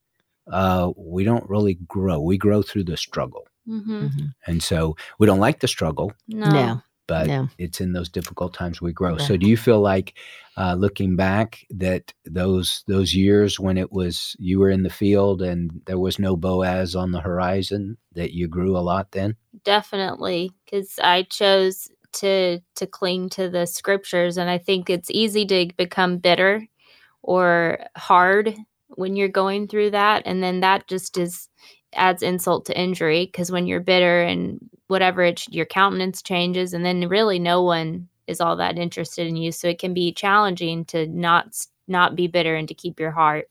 [0.53, 2.21] uh, we don't really grow.
[2.21, 3.47] We grow through the struggle.
[3.67, 4.05] Mm-hmm.
[4.05, 4.27] mm-hmm.
[4.47, 6.12] And so we don't like the struggle.
[6.29, 6.51] No.
[6.51, 7.47] no but yeah.
[7.59, 9.16] it's in those difficult times we grow.
[9.18, 10.14] So, do you feel like,
[10.57, 15.42] uh, looking back, that those those years when it was you were in the field
[15.42, 19.35] and there was no Boaz on the horizon, that you grew a lot then?
[19.64, 25.47] Definitely, because I chose to to cling to the scriptures, and I think it's easy
[25.47, 26.66] to become bitter
[27.23, 28.55] or hard
[28.90, 31.49] when you're going through that, and then that just is
[31.94, 36.85] adds insult to injury because when you're bitter and whatever it, your countenance changes and
[36.85, 39.53] then really no one is all that interested in you.
[39.53, 43.48] So it can be challenging to not not be bitter and to keep your heart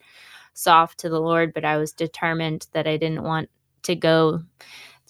[0.54, 3.48] soft to the lord but i was determined that i didn't want
[3.84, 4.42] to go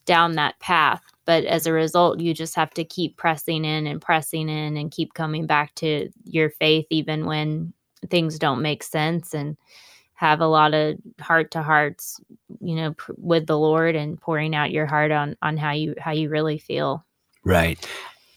[0.05, 1.03] down that path.
[1.25, 4.89] But as a result you just have to keep pressing in and pressing in and
[4.89, 7.73] keep coming back to your faith even when
[8.09, 9.57] things don't make sense and
[10.17, 12.19] have a lot of heart to hearts,
[12.59, 15.93] you know, pr- with the Lord and pouring out your heart on on how you
[15.99, 17.05] how you really feel.
[17.45, 17.79] Right.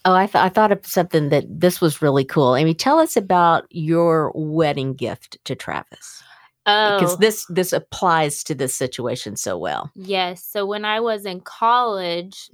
[0.05, 2.55] Oh, I, th- I thought of something that this was really cool.
[2.55, 6.23] Amy, tell us about your wedding gift to Travis.
[6.67, 9.91] Oh, because this this applies to this situation so well.
[9.95, 10.45] Yes.
[10.45, 12.51] So when I was in college,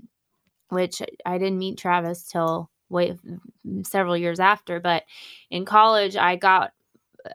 [0.69, 3.17] which I didn't meet Travis till wait
[3.83, 5.03] several years after, but
[5.51, 6.71] in college I got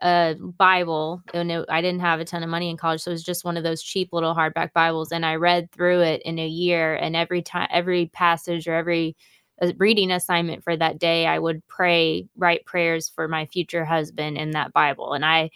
[0.01, 3.13] a Bible, and it, I didn't have a ton of money in college, so it
[3.15, 5.11] was just one of those cheap little hardback Bibles.
[5.11, 9.15] And I read through it in a year, and every time, every passage or every
[9.61, 14.37] uh, reading assignment for that day, I would pray, write prayers for my future husband
[14.37, 15.13] in that Bible.
[15.13, 15.49] And I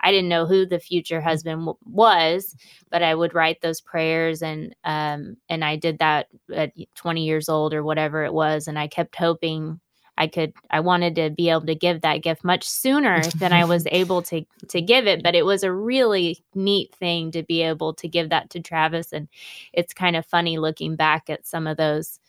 [0.00, 2.56] I didn't know who the future husband w- was,
[2.90, 7.48] but I would write those prayers and um and I did that at 20 years
[7.48, 9.80] old or whatever it was and I kept hoping
[10.22, 13.64] I could I wanted to be able to give that gift much sooner than I
[13.64, 17.62] was able to to give it but it was a really neat thing to be
[17.62, 19.26] able to give that to Travis and
[19.72, 22.20] it's kind of funny looking back at some of those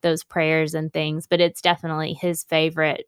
[0.00, 3.06] those prayers and things but it's definitely his favorite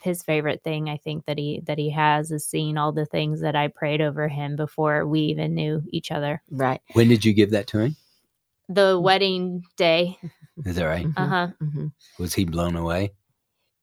[0.00, 3.42] his favorite thing I think that he that he has is seeing all the things
[3.42, 6.42] that I prayed over him before we even knew each other.
[6.50, 6.80] Right.
[6.94, 7.96] When did you give that to him?
[8.70, 10.18] The wedding day.
[10.64, 11.06] Is that right?
[11.16, 11.48] Uh huh.
[11.62, 11.86] Mm-hmm.
[12.18, 13.12] Was he blown away?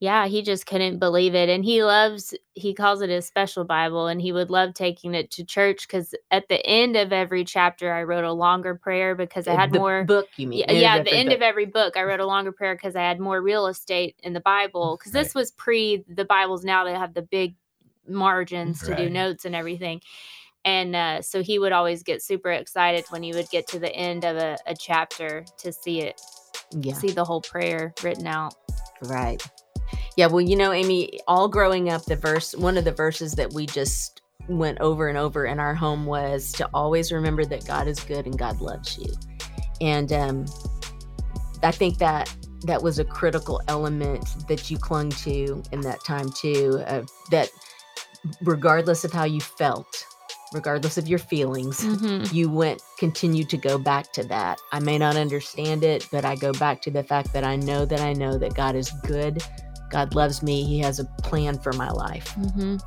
[0.01, 1.47] Yeah, he just couldn't believe it.
[1.47, 5.29] And he loves, he calls it his special Bible, and he would love taking it
[5.29, 9.47] to church because at the end of every chapter, I wrote a longer prayer because
[9.47, 10.03] I had the more.
[10.03, 10.27] book.
[10.37, 10.65] You mean?
[10.67, 13.03] Yeah, yeah at the end of every book, I wrote a longer prayer because I
[13.03, 14.97] had more real estate in the Bible.
[14.97, 17.53] Because this was pre the Bibles now they have the big
[18.07, 20.01] margins to do notes and everything.
[20.65, 23.95] And uh, so he would always get super excited when he would get to the
[23.95, 26.19] end of a, a chapter to see it,
[26.71, 26.93] Yeah.
[26.93, 28.55] see the whole prayer written out.
[29.03, 29.47] Right.
[30.17, 33.53] Yeah, well, you know, Amy, all growing up, the verse, one of the verses that
[33.53, 37.87] we just went over and over in our home was to always remember that God
[37.87, 39.13] is good and God loves you.
[39.79, 40.45] And um,
[41.63, 42.33] I think that
[42.65, 46.83] that was a critical element that you clung to in that time too.
[46.85, 47.49] Uh, that
[48.41, 50.05] regardless of how you felt,
[50.53, 52.35] regardless of your feelings, Mm-hmm.
[52.35, 56.35] you went continued to go back to that i may not understand it but i
[56.35, 59.41] go back to the fact that i know that i know that god is good
[59.91, 62.77] god loves me he has a plan for my life Mm-hmm.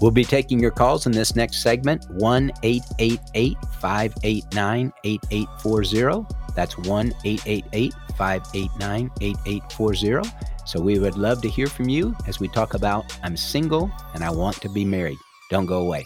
[0.00, 6.36] We'll be taking your calls in this next segment 1 888 589 8840.
[6.54, 10.28] That's 1 888 589 8840.
[10.66, 14.22] So we would love to hear from you as we talk about I'm single and
[14.22, 15.18] I want to be married.
[15.50, 16.04] Don't go away.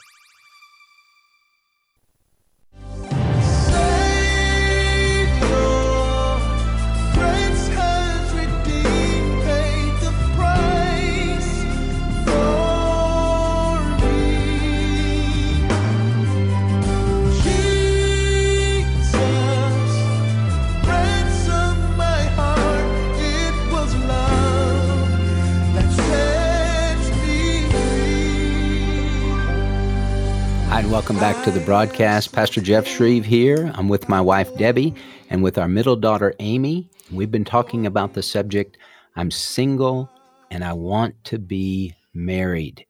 [30.91, 32.33] Welcome back to the broadcast.
[32.33, 33.71] Pastor Jeff Schreve here.
[33.77, 34.93] I'm with my wife Debbie
[35.31, 36.91] and with our middle daughter Amy.
[37.13, 38.77] We've been talking about the subject
[39.15, 40.11] I'm single
[40.51, 42.85] and I want to be married.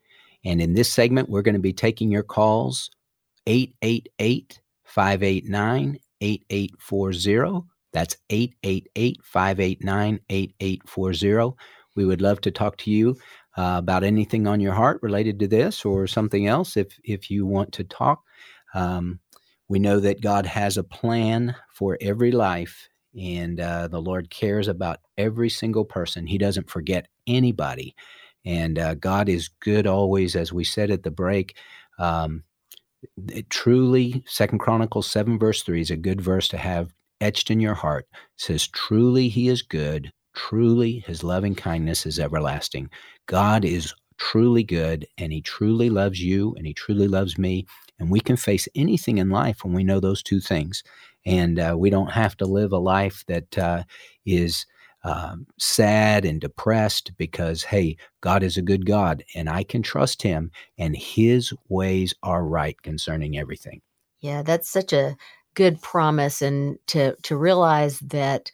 [0.47, 2.91] And in this segment, we're going to be taking your calls
[3.47, 7.67] 888 589 8840.
[7.93, 11.57] That's 888 589 8840.
[11.97, 13.19] We would love to talk to you
[13.57, 17.47] uh, about anything on your heart related to this or something else if if you
[17.47, 18.23] want to talk.
[18.75, 19.21] Um,
[19.69, 24.69] we know that god has a plan for every life and uh, the lord cares
[24.69, 26.27] about every single person.
[26.27, 27.95] He doesn't forget anybody.
[28.45, 31.57] And uh, god is good always as we said at the break.
[31.99, 32.45] Um,
[33.29, 37.61] it truly second chronicles 7 verse 3 is a good verse to have etched in
[37.61, 38.07] your heart.
[38.13, 40.13] It says truly he is good
[40.49, 42.89] truly his loving kindness is everlasting
[43.27, 47.67] God is truly good and he truly loves you and he truly loves me.
[47.99, 50.83] And we can face anything in life when we know those two things.
[51.27, 53.85] And uh, we don't have to live a life that uh,
[54.27, 54.67] is
[55.05, 60.23] um, sad and depressed because, hey, God is a good God and I can trust
[60.23, 63.81] him and his ways are right concerning everything.
[64.21, 65.17] yeah that's such a
[65.55, 68.51] good promise and to to realize that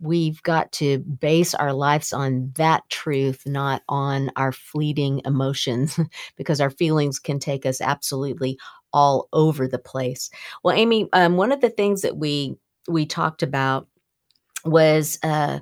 [0.00, 5.98] we've got to base our lives on that truth not on our fleeting emotions
[6.36, 8.58] because our feelings can take us absolutely
[8.92, 10.30] all over the place.
[10.62, 12.56] Well amy um, one of the things that we
[12.88, 13.86] we talked about
[14.64, 15.60] was uh,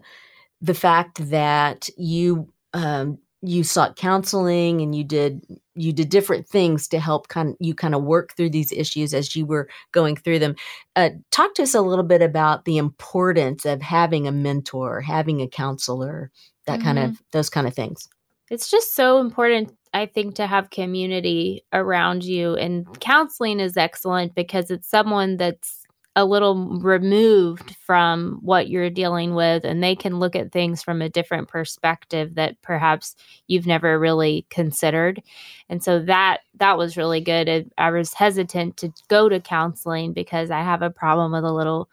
[0.60, 5.44] the fact that you um, you sought counseling and you did
[5.74, 9.36] you did different things to help kind you kind of work through these issues as
[9.36, 10.56] you were going through them.
[10.96, 15.40] Uh, talk to us a little bit about the importance of having a mentor, having
[15.40, 16.30] a counselor,
[16.66, 18.08] that kind of those kind of things.
[18.50, 22.54] It's just so important, I think, to have community around you.
[22.54, 25.77] And counseling is excellent because it's someone that's
[26.16, 31.00] a little removed from what you're dealing with and they can look at things from
[31.00, 33.14] a different perspective that perhaps
[33.46, 35.22] you've never really considered.
[35.68, 40.50] And so that that was really good i was hesitant to go to counseling because
[40.50, 41.88] i have a problem with a little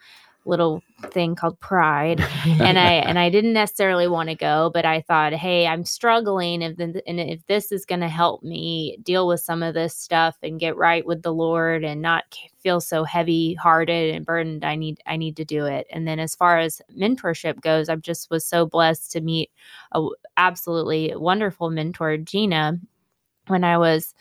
[0.45, 0.81] little
[1.11, 2.23] thing called pride.
[2.45, 6.61] And i and i didn't necessarily want to go but i thought hey i'm struggling.
[6.61, 9.95] If the, and if this is going to help me deal with some of this
[9.95, 12.23] stuff and get right with the lord and not
[12.59, 15.87] feel so heavy hearted and burdened i need i need to do it.
[15.91, 19.51] And then as far as mentorship goes i just was so blessed to meet
[19.93, 22.79] a absolutely wonderful mentor gina
[23.47, 24.13] when i was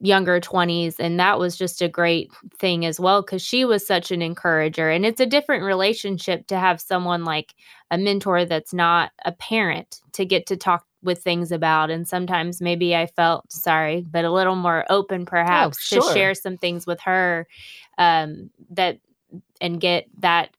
[0.00, 4.10] younger 20s and that was just a great thing as well cuz she was such
[4.10, 7.54] an encourager and it's a different relationship to have someone like
[7.90, 12.60] a mentor that's not a parent to get to talk with things about and sometimes
[12.60, 16.02] maybe I felt sorry but a little more open oh, perhaps oh, sure.
[16.02, 17.48] to share some things with her
[17.96, 18.98] um that
[19.60, 20.50] and get that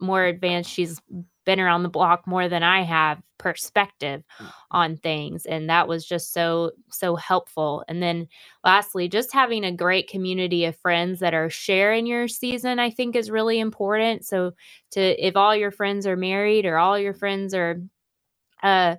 [0.00, 1.00] more advanced she's
[1.44, 4.52] been around the block more than I have perspective mm.
[4.72, 7.84] on things and that was just so so helpful.
[7.86, 8.26] And then
[8.64, 13.14] lastly just having a great community of friends that are sharing your season i think
[13.14, 14.24] is really important.
[14.26, 14.52] So
[14.90, 17.80] to if all your friends are married or all your friends are
[18.64, 18.96] uh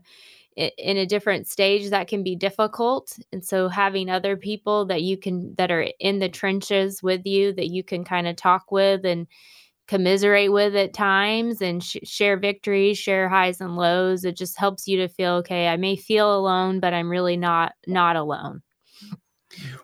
[0.55, 3.19] in a different stage that can be difficult.
[3.31, 7.51] And so having other people that you can that are in the trenches with you
[7.53, 9.27] that you can kind of talk with and
[9.87, 14.25] commiserate with at times and sh- share victories share highs and lows.
[14.25, 17.73] It just helps you to feel okay i may feel alone but i'm really not
[17.87, 18.61] not alone.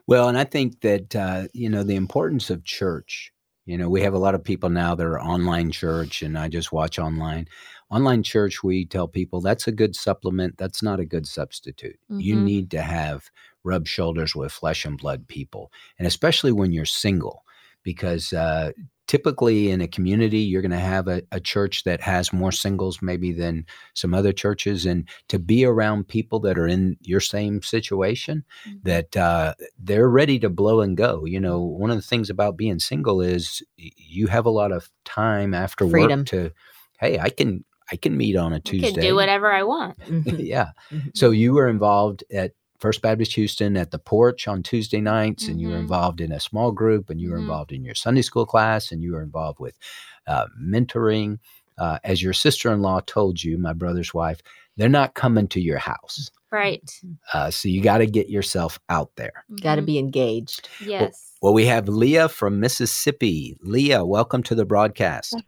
[0.07, 3.31] Well and i think that uh, you know the importance of church
[3.65, 6.47] you know we have a lot of people now that are online church and i
[6.47, 7.47] just watch online.
[7.89, 11.99] Online church we tell people that's a good supplement that's not a good substitute.
[12.11, 12.19] Mm-hmm.
[12.19, 13.29] you need to have
[13.63, 17.45] rub shoulders with flesh and blood people and especially when you're single
[17.83, 18.71] because uh,
[19.13, 22.99] typically in a community you're going to have a, a, church that has more singles
[22.99, 27.61] maybe than some other churches and to be around people that are in your same
[27.61, 28.79] situation mm-hmm.
[28.81, 32.57] that uh, they're ready to blow and go you know one of the things about
[32.57, 36.21] being single is you have a lot of time after Freedom.
[36.21, 36.51] work to
[36.99, 39.95] hey i can i can meet on a tuesday I can do whatever i want
[40.25, 41.09] yeah mm-hmm.
[41.13, 42.53] so you were involved at
[42.83, 45.51] First Baptist Houston at the porch on Tuesday nights, mm-hmm.
[45.53, 45.83] and you were mm-hmm.
[45.83, 47.43] involved in a small group, and you were mm-hmm.
[47.43, 49.77] involved in your Sunday school class, and you were involved with
[50.27, 51.39] uh, mentoring.
[51.77, 54.41] Uh, as your sister in law told you, my brother's wife,
[54.75, 56.29] they're not coming to your house.
[56.51, 56.91] Right.
[57.33, 59.45] Uh, so you got to get yourself out there.
[59.49, 59.63] Mm-hmm.
[59.63, 60.67] Got to be engaged.
[60.85, 61.31] Yes.
[61.41, 63.55] Well, well, we have Leah from Mississippi.
[63.61, 65.41] Leah, welcome to the broadcast.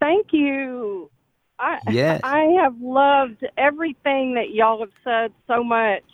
[0.00, 1.10] Thank you.
[1.58, 2.20] I yes.
[2.22, 6.04] I have loved everything that y'all have said so much.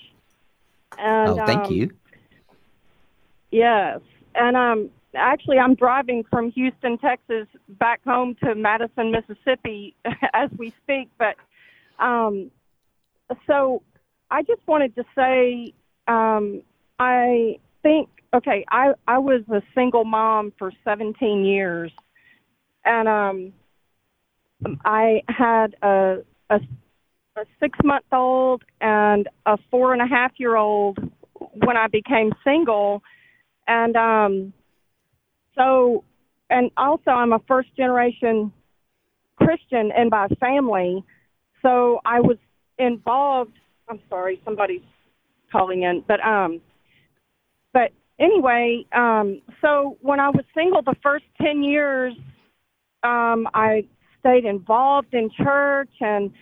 [0.96, 1.90] And, oh, thank um, you.
[3.50, 4.00] Yes,
[4.34, 9.94] and um, actually, I'm driving from Houston, Texas, back home to Madison, Mississippi,
[10.34, 11.10] as we speak.
[11.18, 11.36] But
[11.98, 12.50] um,
[13.46, 13.82] so
[14.30, 15.74] I just wanted to say,
[16.08, 16.62] um,
[16.98, 21.92] I think okay, I I was a single mom for 17 years,
[22.84, 23.52] and um
[24.84, 26.18] I had a,
[26.50, 26.56] a,
[27.36, 30.98] a six month old and a four and a half year old
[31.32, 33.02] when I became single.
[33.66, 34.52] And um,
[35.54, 36.04] so,
[36.50, 38.52] and also, I'm a first generation
[39.36, 41.04] Christian in my family.
[41.62, 42.36] So I was
[42.78, 43.58] involved.
[43.88, 44.82] I'm sorry, somebody's
[45.50, 46.60] calling in, but um,
[47.72, 52.14] but anyway, um, so when I was single, the first ten years,
[53.02, 53.84] um, I
[54.24, 56.32] stayed involved in church and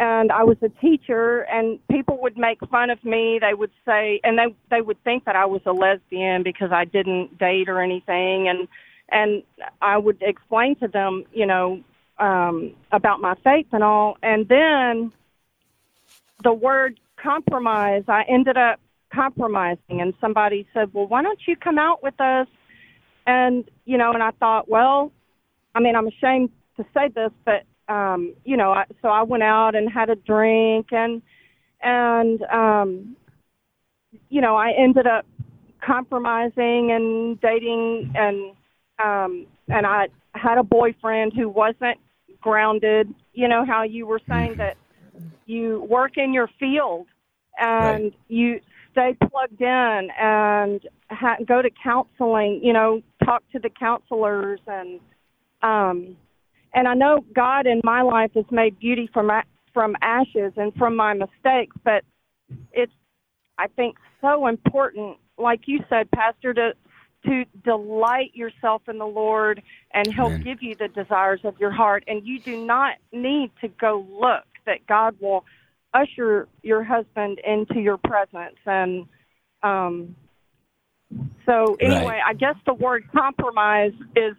[0.00, 3.40] and I was a teacher and people would make fun of me.
[3.40, 6.84] They would say and they they would think that I was a lesbian because I
[6.84, 8.68] didn't date or anything and
[9.10, 9.42] and
[9.80, 11.82] I would explain to them, you know,
[12.18, 14.18] um about my faith and all.
[14.22, 15.12] And then
[16.42, 18.80] the word compromise, I ended up
[19.12, 22.48] compromising and somebody said, "Well, why don't you come out with us?"
[23.26, 25.12] And, you know, and I thought, well,
[25.74, 29.42] I mean, I'm ashamed to say this, but um, you know, I, so I went
[29.42, 31.20] out and had a drink, and
[31.82, 33.16] and um,
[34.30, 35.26] you know, I ended up
[35.84, 38.52] compromising and dating, and
[39.02, 41.98] um, and I had a boyfriend who wasn't
[42.40, 43.12] grounded.
[43.32, 44.58] You know how you were saying mm-hmm.
[44.58, 44.76] that
[45.46, 47.06] you work in your field
[47.58, 48.14] and right.
[48.28, 48.60] you
[48.92, 52.60] stay plugged in and ha- go to counseling.
[52.62, 55.00] You know, talk to the counselors and
[55.62, 56.16] um
[56.74, 59.30] and I know God in my life has made beauty from
[59.72, 62.04] from ashes and from my mistakes, but
[62.72, 62.92] it's
[63.58, 66.72] I think so important, like you said, Pastor, to
[67.26, 69.62] to delight yourself in the Lord,
[69.92, 70.42] and He'll Amen.
[70.42, 72.04] give you the desires of your heart.
[72.06, 75.44] And you do not need to go look, that God will
[75.94, 78.56] usher your husband into your presence.
[78.66, 79.06] And
[79.62, 80.14] um,
[81.44, 84.36] so, anyway, I guess the word compromise is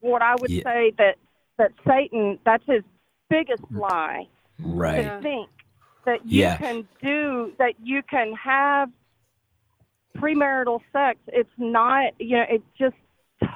[0.00, 0.62] what I would Yeah.
[0.64, 1.16] say that,
[1.58, 2.82] that Satan, that's his
[3.30, 4.26] biggest lie
[4.58, 5.02] Right.
[5.04, 5.48] to think
[6.04, 6.56] that you Yeah.
[6.58, 8.90] can do that you can have
[10.16, 12.94] premarital sex it's not you know it just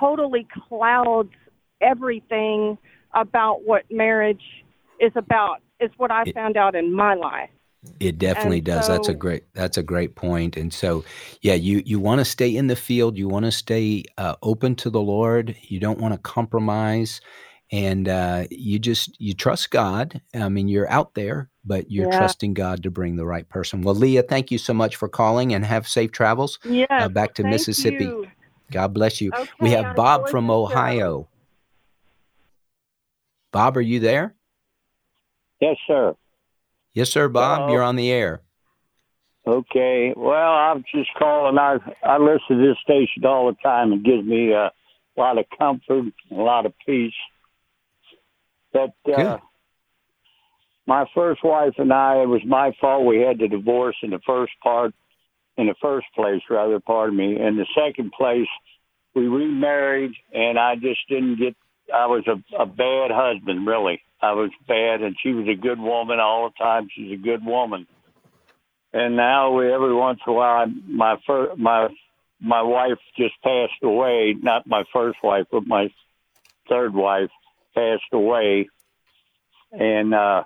[0.01, 1.31] totally clouds
[1.83, 2.79] everything
[3.15, 4.43] about what marriage
[4.99, 7.51] is about is what i It- found out in my life
[8.01, 8.89] It definitely And does.
[8.89, 9.45] That's a great.
[9.55, 10.57] That's a great point.
[10.57, 11.05] And so,
[11.41, 13.17] yeah, you you want to stay in the field.
[13.17, 15.55] You want to stay uh, open to the Lord.
[15.69, 17.21] You don't want to compromise,
[17.73, 20.21] and uh, you just you trust God.
[20.35, 22.19] I mean, you're out there, but you're Yeah.
[22.19, 23.83] trusting God to bring the right person.
[23.83, 27.35] Well, Leah, thank you so much for calling, and have safe travels yes uh, back
[27.35, 28.05] to thank Mississippi.
[28.05, 28.27] you.
[28.71, 29.33] God bless you.
[29.61, 30.63] we have Bob from the show.
[30.65, 31.29] Ohio.
[33.53, 34.35] Bob, are you there?
[35.61, 36.15] Yes, sir.
[36.93, 37.29] Yes, sir.
[37.29, 37.73] Bob, Hello.
[37.73, 38.43] you're on the air.
[39.47, 40.13] Okay.
[40.17, 41.57] Well, I'm just calling.
[41.59, 43.93] I I listen to this station all the time.
[43.93, 44.73] It gives me a
[45.17, 47.15] lot of comfort, a lot of peace.
[48.77, 49.39] But uh,
[50.87, 53.07] my first wife and I, it was my fault.
[53.07, 54.93] We had the divorce in the first part,
[55.57, 56.79] in the first place, rather.
[56.79, 57.41] Pardon me.
[57.41, 58.49] In the second place,
[59.15, 61.57] we remarried, and I just didn't get.
[61.95, 64.03] I was a, a bad husband, really.
[64.21, 66.89] I was bad, and she was a good woman all the time.
[66.95, 67.87] She's a good woman.
[68.93, 71.89] And now, we, every once in a while, my first, my
[72.41, 74.35] my wife just passed away.
[74.39, 75.89] Not my first wife, but my
[76.69, 77.31] third wife
[77.77, 78.69] passed away,
[79.73, 80.43] and uh,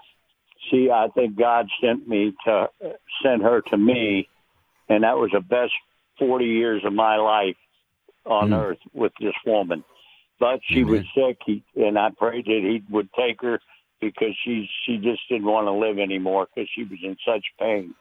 [0.68, 0.90] she.
[0.90, 2.68] I think God sent me to
[3.22, 4.28] sent her to me,
[4.88, 5.72] and that was the best
[6.18, 7.56] forty years of my life
[8.26, 8.58] on Mm.
[8.58, 9.84] earth with this woman.
[10.38, 13.60] But she was sick, he, and I prayed that he would take her
[14.00, 17.94] because she she just didn't want to live anymore because she was in such pain.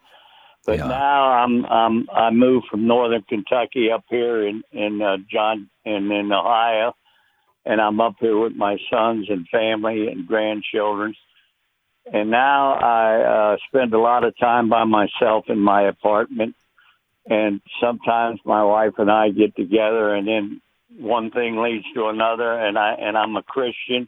[0.66, 0.88] But Yeah.
[0.88, 6.12] now I'm I'm I moved from northern Kentucky up here in in uh, John in
[6.12, 6.96] in Ohio,
[7.66, 11.16] and I'm up here with my sons and family and grandchildren.
[12.12, 16.56] And now I uh, spend a lot of time by myself in my apartment,
[17.30, 20.62] and sometimes my wife and I get together, and then
[20.98, 24.08] one thing leads to another, and I and I'm a Christian,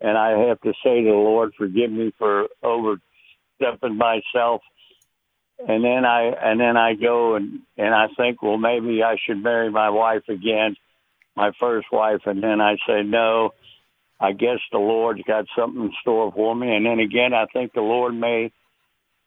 [0.00, 4.62] and I have to say to the Lord, forgive me for overstepping myself.
[5.66, 9.42] And then I and then I go and and I think, well, maybe I should
[9.42, 10.76] marry my wife again,
[11.36, 13.50] my first wife, and then I say no.
[14.20, 17.72] I guess the Lord's got something in store for me, and then again, I think
[17.72, 18.52] the Lord may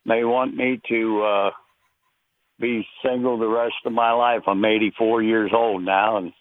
[0.05, 1.51] may want me to uh,
[2.59, 4.43] be single the rest of my life.
[4.47, 6.31] I'm 84 years old now, and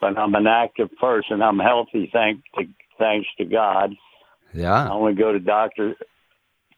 [0.00, 1.42] but I'm an active person.
[1.42, 2.64] I'm healthy, thanks to
[2.98, 3.94] thanks to God.
[4.54, 5.94] Yeah, I only go to doctor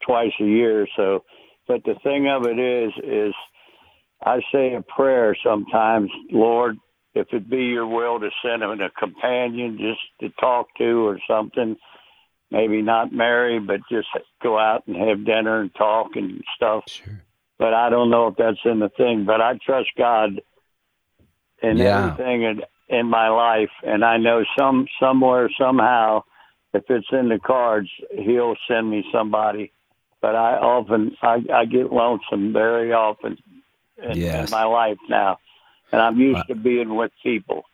[0.05, 0.87] twice a year.
[0.97, 1.25] So,
[1.69, 3.35] but the thing of it is, is
[4.23, 6.77] I say a prayer sometimes, Lord,
[7.15, 11.19] if it be your will to send him a companion just to talk to or
[11.29, 11.77] something,
[12.51, 14.09] maybe not marry, but just
[14.43, 16.85] go out and have dinner and talk and stuff.
[16.87, 17.23] Sure.
[17.59, 19.25] But I don't know if that's in the thing.
[19.27, 20.41] But I trust God
[21.63, 22.09] in Yeah.
[22.09, 26.25] everything in, in my life, and I know some somewhere somehow,
[26.75, 29.73] if it's in the cards, He'll send me somebody.
[30.21, 33.39] But I often I, I get lonesome very often
[34.03, 34.45] in, Yes.
[34.45, 35.39] in my life now,
[35.93, 36.43] and I'm used Wow.
[36.49, 37.65] to being with people.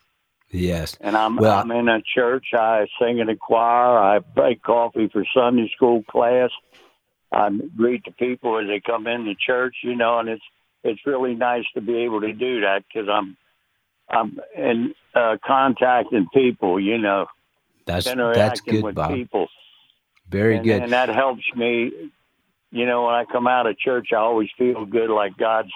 [0.51, 0.97] Yes.
[1.01, 2.47] And I'm Well- I'm in a church.
[2.55, 3.99] I sing in a choir.
[3.99, 6.51] I break coffee for Sunday school class.
[7.31, 9.77] I greet the people as they come in the church.
[9.83, 10.45] You know, and it's
[10.85, 13.37] it's really nice to be able to do that because I'm
[14.09, 16.81] I'm in uh, contacting people.
[16.81, 17.27] You know,
[17.85, 19.13] That's that's good, with Bob.
[19.13, 19.49] people.
[20.31, 20.83] Very and, good.
[20.83, 21.93] and that helps me.
[22.71, 25.73] You know, when I come out of church, I always feel good, like God's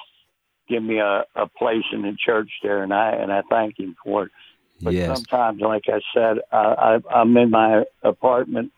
[0.73, 3.97] give me a, a place in the church there, and I and I thank Him
[4.03, 4.33] for it.
[4.81, 5.15] But yes.
[5.15, 8.73] sometimes, like I said, I, I, I'm in my apartment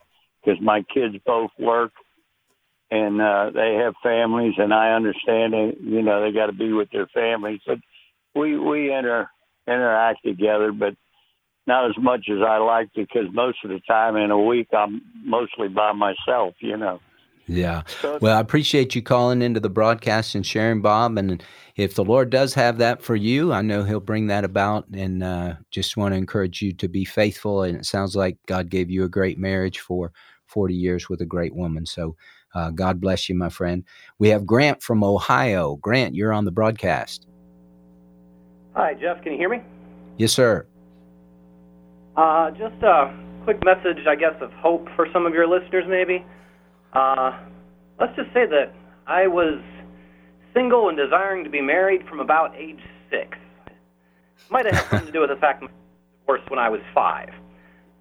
[0.44, 1.92] because my kids both work
[2.90, 6.72] and uh, they have families, and I understand they, you know, they got to be
[6.72, 7.60] with their families.
[7.66, 7.78] But
[8.34, 9.28] we we inter
[9.66, 10.94] interact together, but
[11.66, 15.00] not as much as I like because most of the time in a week I'm
[15.24, 16.54] mostly by myself.
[16.60, 17.00] You know.
[17.46, 17.82] Yeah.
[18.00, 21.18] So Well, I appreciate you calling into the broadcast and sharing, Bob.
[21.18, 21.42] And
[21.76, 24.86] if the Lord does have that for you, I know He'll bring that about.
[24.92, 27.62] And uh, just want to encourage you to be faithful.
[27.62, 30.12] And it sounds like God gave you a great marriage for
[30.46, 31.84] 40 years with a great woman.
[31.84, 32.16] So
[32.54, 33.84] uh, God bless you, my friend.
[34.18, 35.76] We have Grant from Ohio.
[35.76, 37.26] Grant, you're on the broadcast.
[38.74, 39.22] Hi, Jeff.
[39.22, 39.60] Can you hear me?
[40.16, 40.66] Yes, sir.
[42.16, 46.24] Uh, just a quick message, I guess, of hope for some of your listeners, maybe.
[46.94, 47.38] Uh,
[47.98, 48.72] let's just say that
[49.06, 49.60] I was
[50.54, 52.80] single and desiring to be married from about age
[53.10, 53.36] six.
[54.50, 55.70] Might have had something to do with the fact was
[56.20, 57.30] divorced when I was five.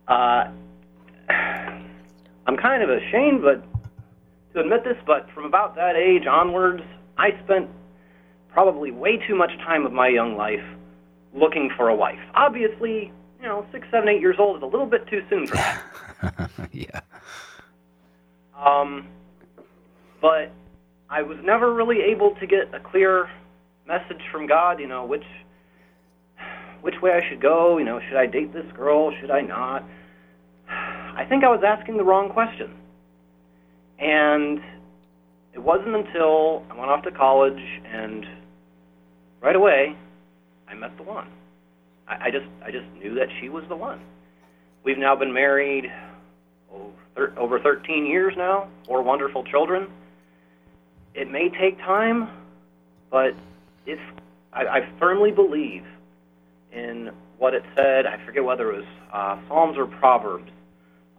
[0.08, 0.52] Uh,
[2.46, 3.66] I'm kind of ashamed, but
[4.54, 6.84] to admit this, but from about that age onwards,
[7.18, 7.70] I spent
[8.52, 10.64] probably way too much time of my young life
[11.34, 12.20] looking for a wife.
[12.36, 15.56] Obviously, you know, six, seven, eight years old is a little bit too soon for
[15.56, 16.52] that.
[16.72, 17.02] yeah.
[18.64, 19.07] Um,
[20.22, 20.51] but
[21.09, 23.30] I was never really able to get a clear
[23.88, 24.80] message from God.
[24.80, 25.26] You know, which
[26.82, 27.78] which way I should go.
[27.78, 29.14] You know, should I date this girl?
[29.20, 29.84] Should I not?
[30.70, 32.72] I think I was asking the wrong question.
[33.99, 34.59] And
[35.53, 38.26] it wasn't until I went off to college and
[39.41, 39.95] right away
[40.68, 41.28] I met the one.
[42.07, 44.01] I, I just I just knew that she was the one.
[44.84, 45.86] We've now been married
[46.74, 49.88] over, over 13 years now, four wonderful children.
[51.14, 52.30] It may take time,
[53.12, 53.36] but
[53.86, 54.00] if
[54.52, 55.86] I, I firmly believe
[56.72, 60.52] in what it said, I forget whether it was uh, Psalms or Proverbs,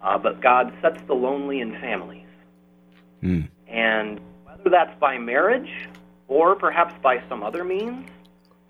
[0.02, 2.26] uh, but God sets the lonely in families.
[3.22, 3.48] Mm.
[3.68, 5.70] And whether that's by marriage
[6.28, 8.08] or perhaps by some other means,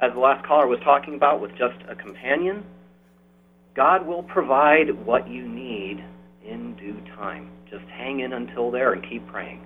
[0.00, 2.64] as the last caller was talking about with just a companion,
[3.74, 6.04] God will provide what you need
[6.46, 7.50] in due time.
[7.70, 9.64] Just hang in until there and keep praying.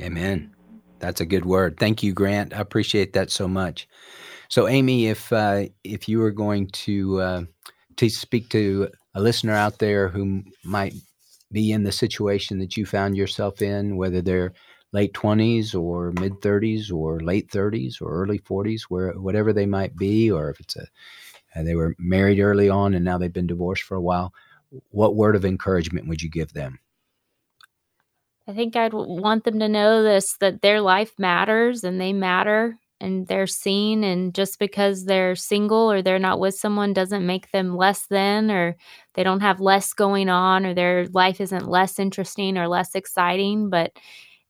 [0.00, 0.54] Amen.
[0.98, 1.78] That's a good word.
[1.78, 2.54] Thank you, Grant.
[2.54, 3.88] I appreciate that so much.
[4.48, 7.42] So, Amy, if uh, if you were going to uh,
[7.96, 10.94] to speak to a listener out there who might
[11.50, 14.52] be in the situation that you found yourself in, whether they're
[14.92, 19.96] late 20s or mid 30s or late 30s or early 40s, where whatever they might
[19.96, 20.86] be, or if it's a
[21.54, 24.32] uh, they were married early on and now they've been divorced for a while,
[24.90, 26.78] what word of encouragement would you give them?
[28.48, 32.76] I think I'd want them to know this that their life matters and they matter
[33.00, 37.50] and they're seen and just because they're single or they're not with someone doesn't make
[37.50, 38.76] them less than or
[39.14, 43.70] they don't have less going on or their life isn't less interesting or less exciting
[43.70, 43.92] but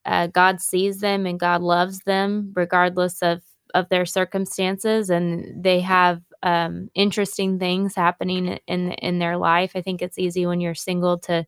[0.05, 3.43] uh, god sees them and god loves them regardless of
[3.75, 9.73] of their circumstances and they have um, interesting things happening in in their life.
[9.75, 11.47] I think it's easy when you're single to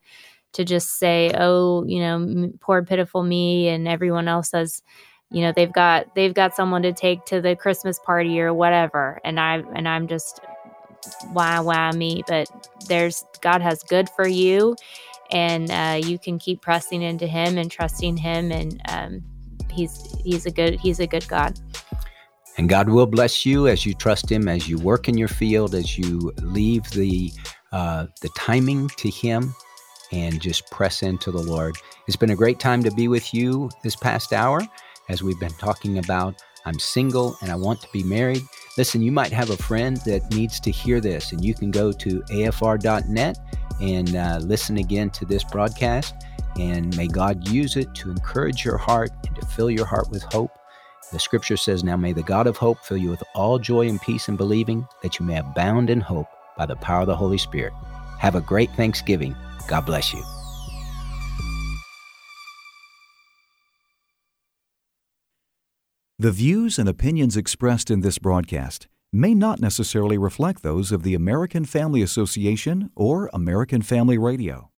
[0.52, 4.82] to just say oh you know poor pitiful me and everyone else has
[5.30, 9.20] you know they've got they've got someone to take to the christmas party or whatever.
[9.24, 10.40] And i and i'm just
[11.32, 12.22] why why me.
[12.26, 12.48] But
[12.88, 14.76] there's god has good for you.
[15.30, 18.52] And uh, you can keep pressing into him and trusting him.
[18.52, 19.24] And um,
[19.70, 21.58] he's he's a good he's a good god
[22.58, 25.74] and god will bless you as you trust him as you work in your field
[25.74, 27.32] as you leave the
[27.72, 29.54] uh, the timing to him
[30.12, 31.74] and just press into the lord
[32.06, 34.60] it's been a great time to be with you this past hour
[35.08, 36.42] as we've been talking about.
[36.66, 38.42] I'm single and I want to be married.
[38.78, 41.92] Listen, you might have a friend that needs to hear this, and you can go
[41.92, 43.38] to afr.net
[43.80, 46.14] and uh, listen again to this broadcast.
[46.58, 50.22] And may God use it to encourage your heart and to fill your heart with
[50.22, 50.50] hope.
[51.14, 54.02] The scripture says, Now may the God of hope fill you with all joy and
[54.02, 57.38] peace in believing, that you may abound in hope by the power of the Holy
[57.38, 57.72] Spirit.
[58.18, 59.36] Have a great Thanksgiving.
[59.68, 60.20] God bless you.
[66.18, 71.14] The views and opinions expressed in this broadcast may not necessarily reflect those of the
[71.14, 74.72] American Family Association or American Family Radio.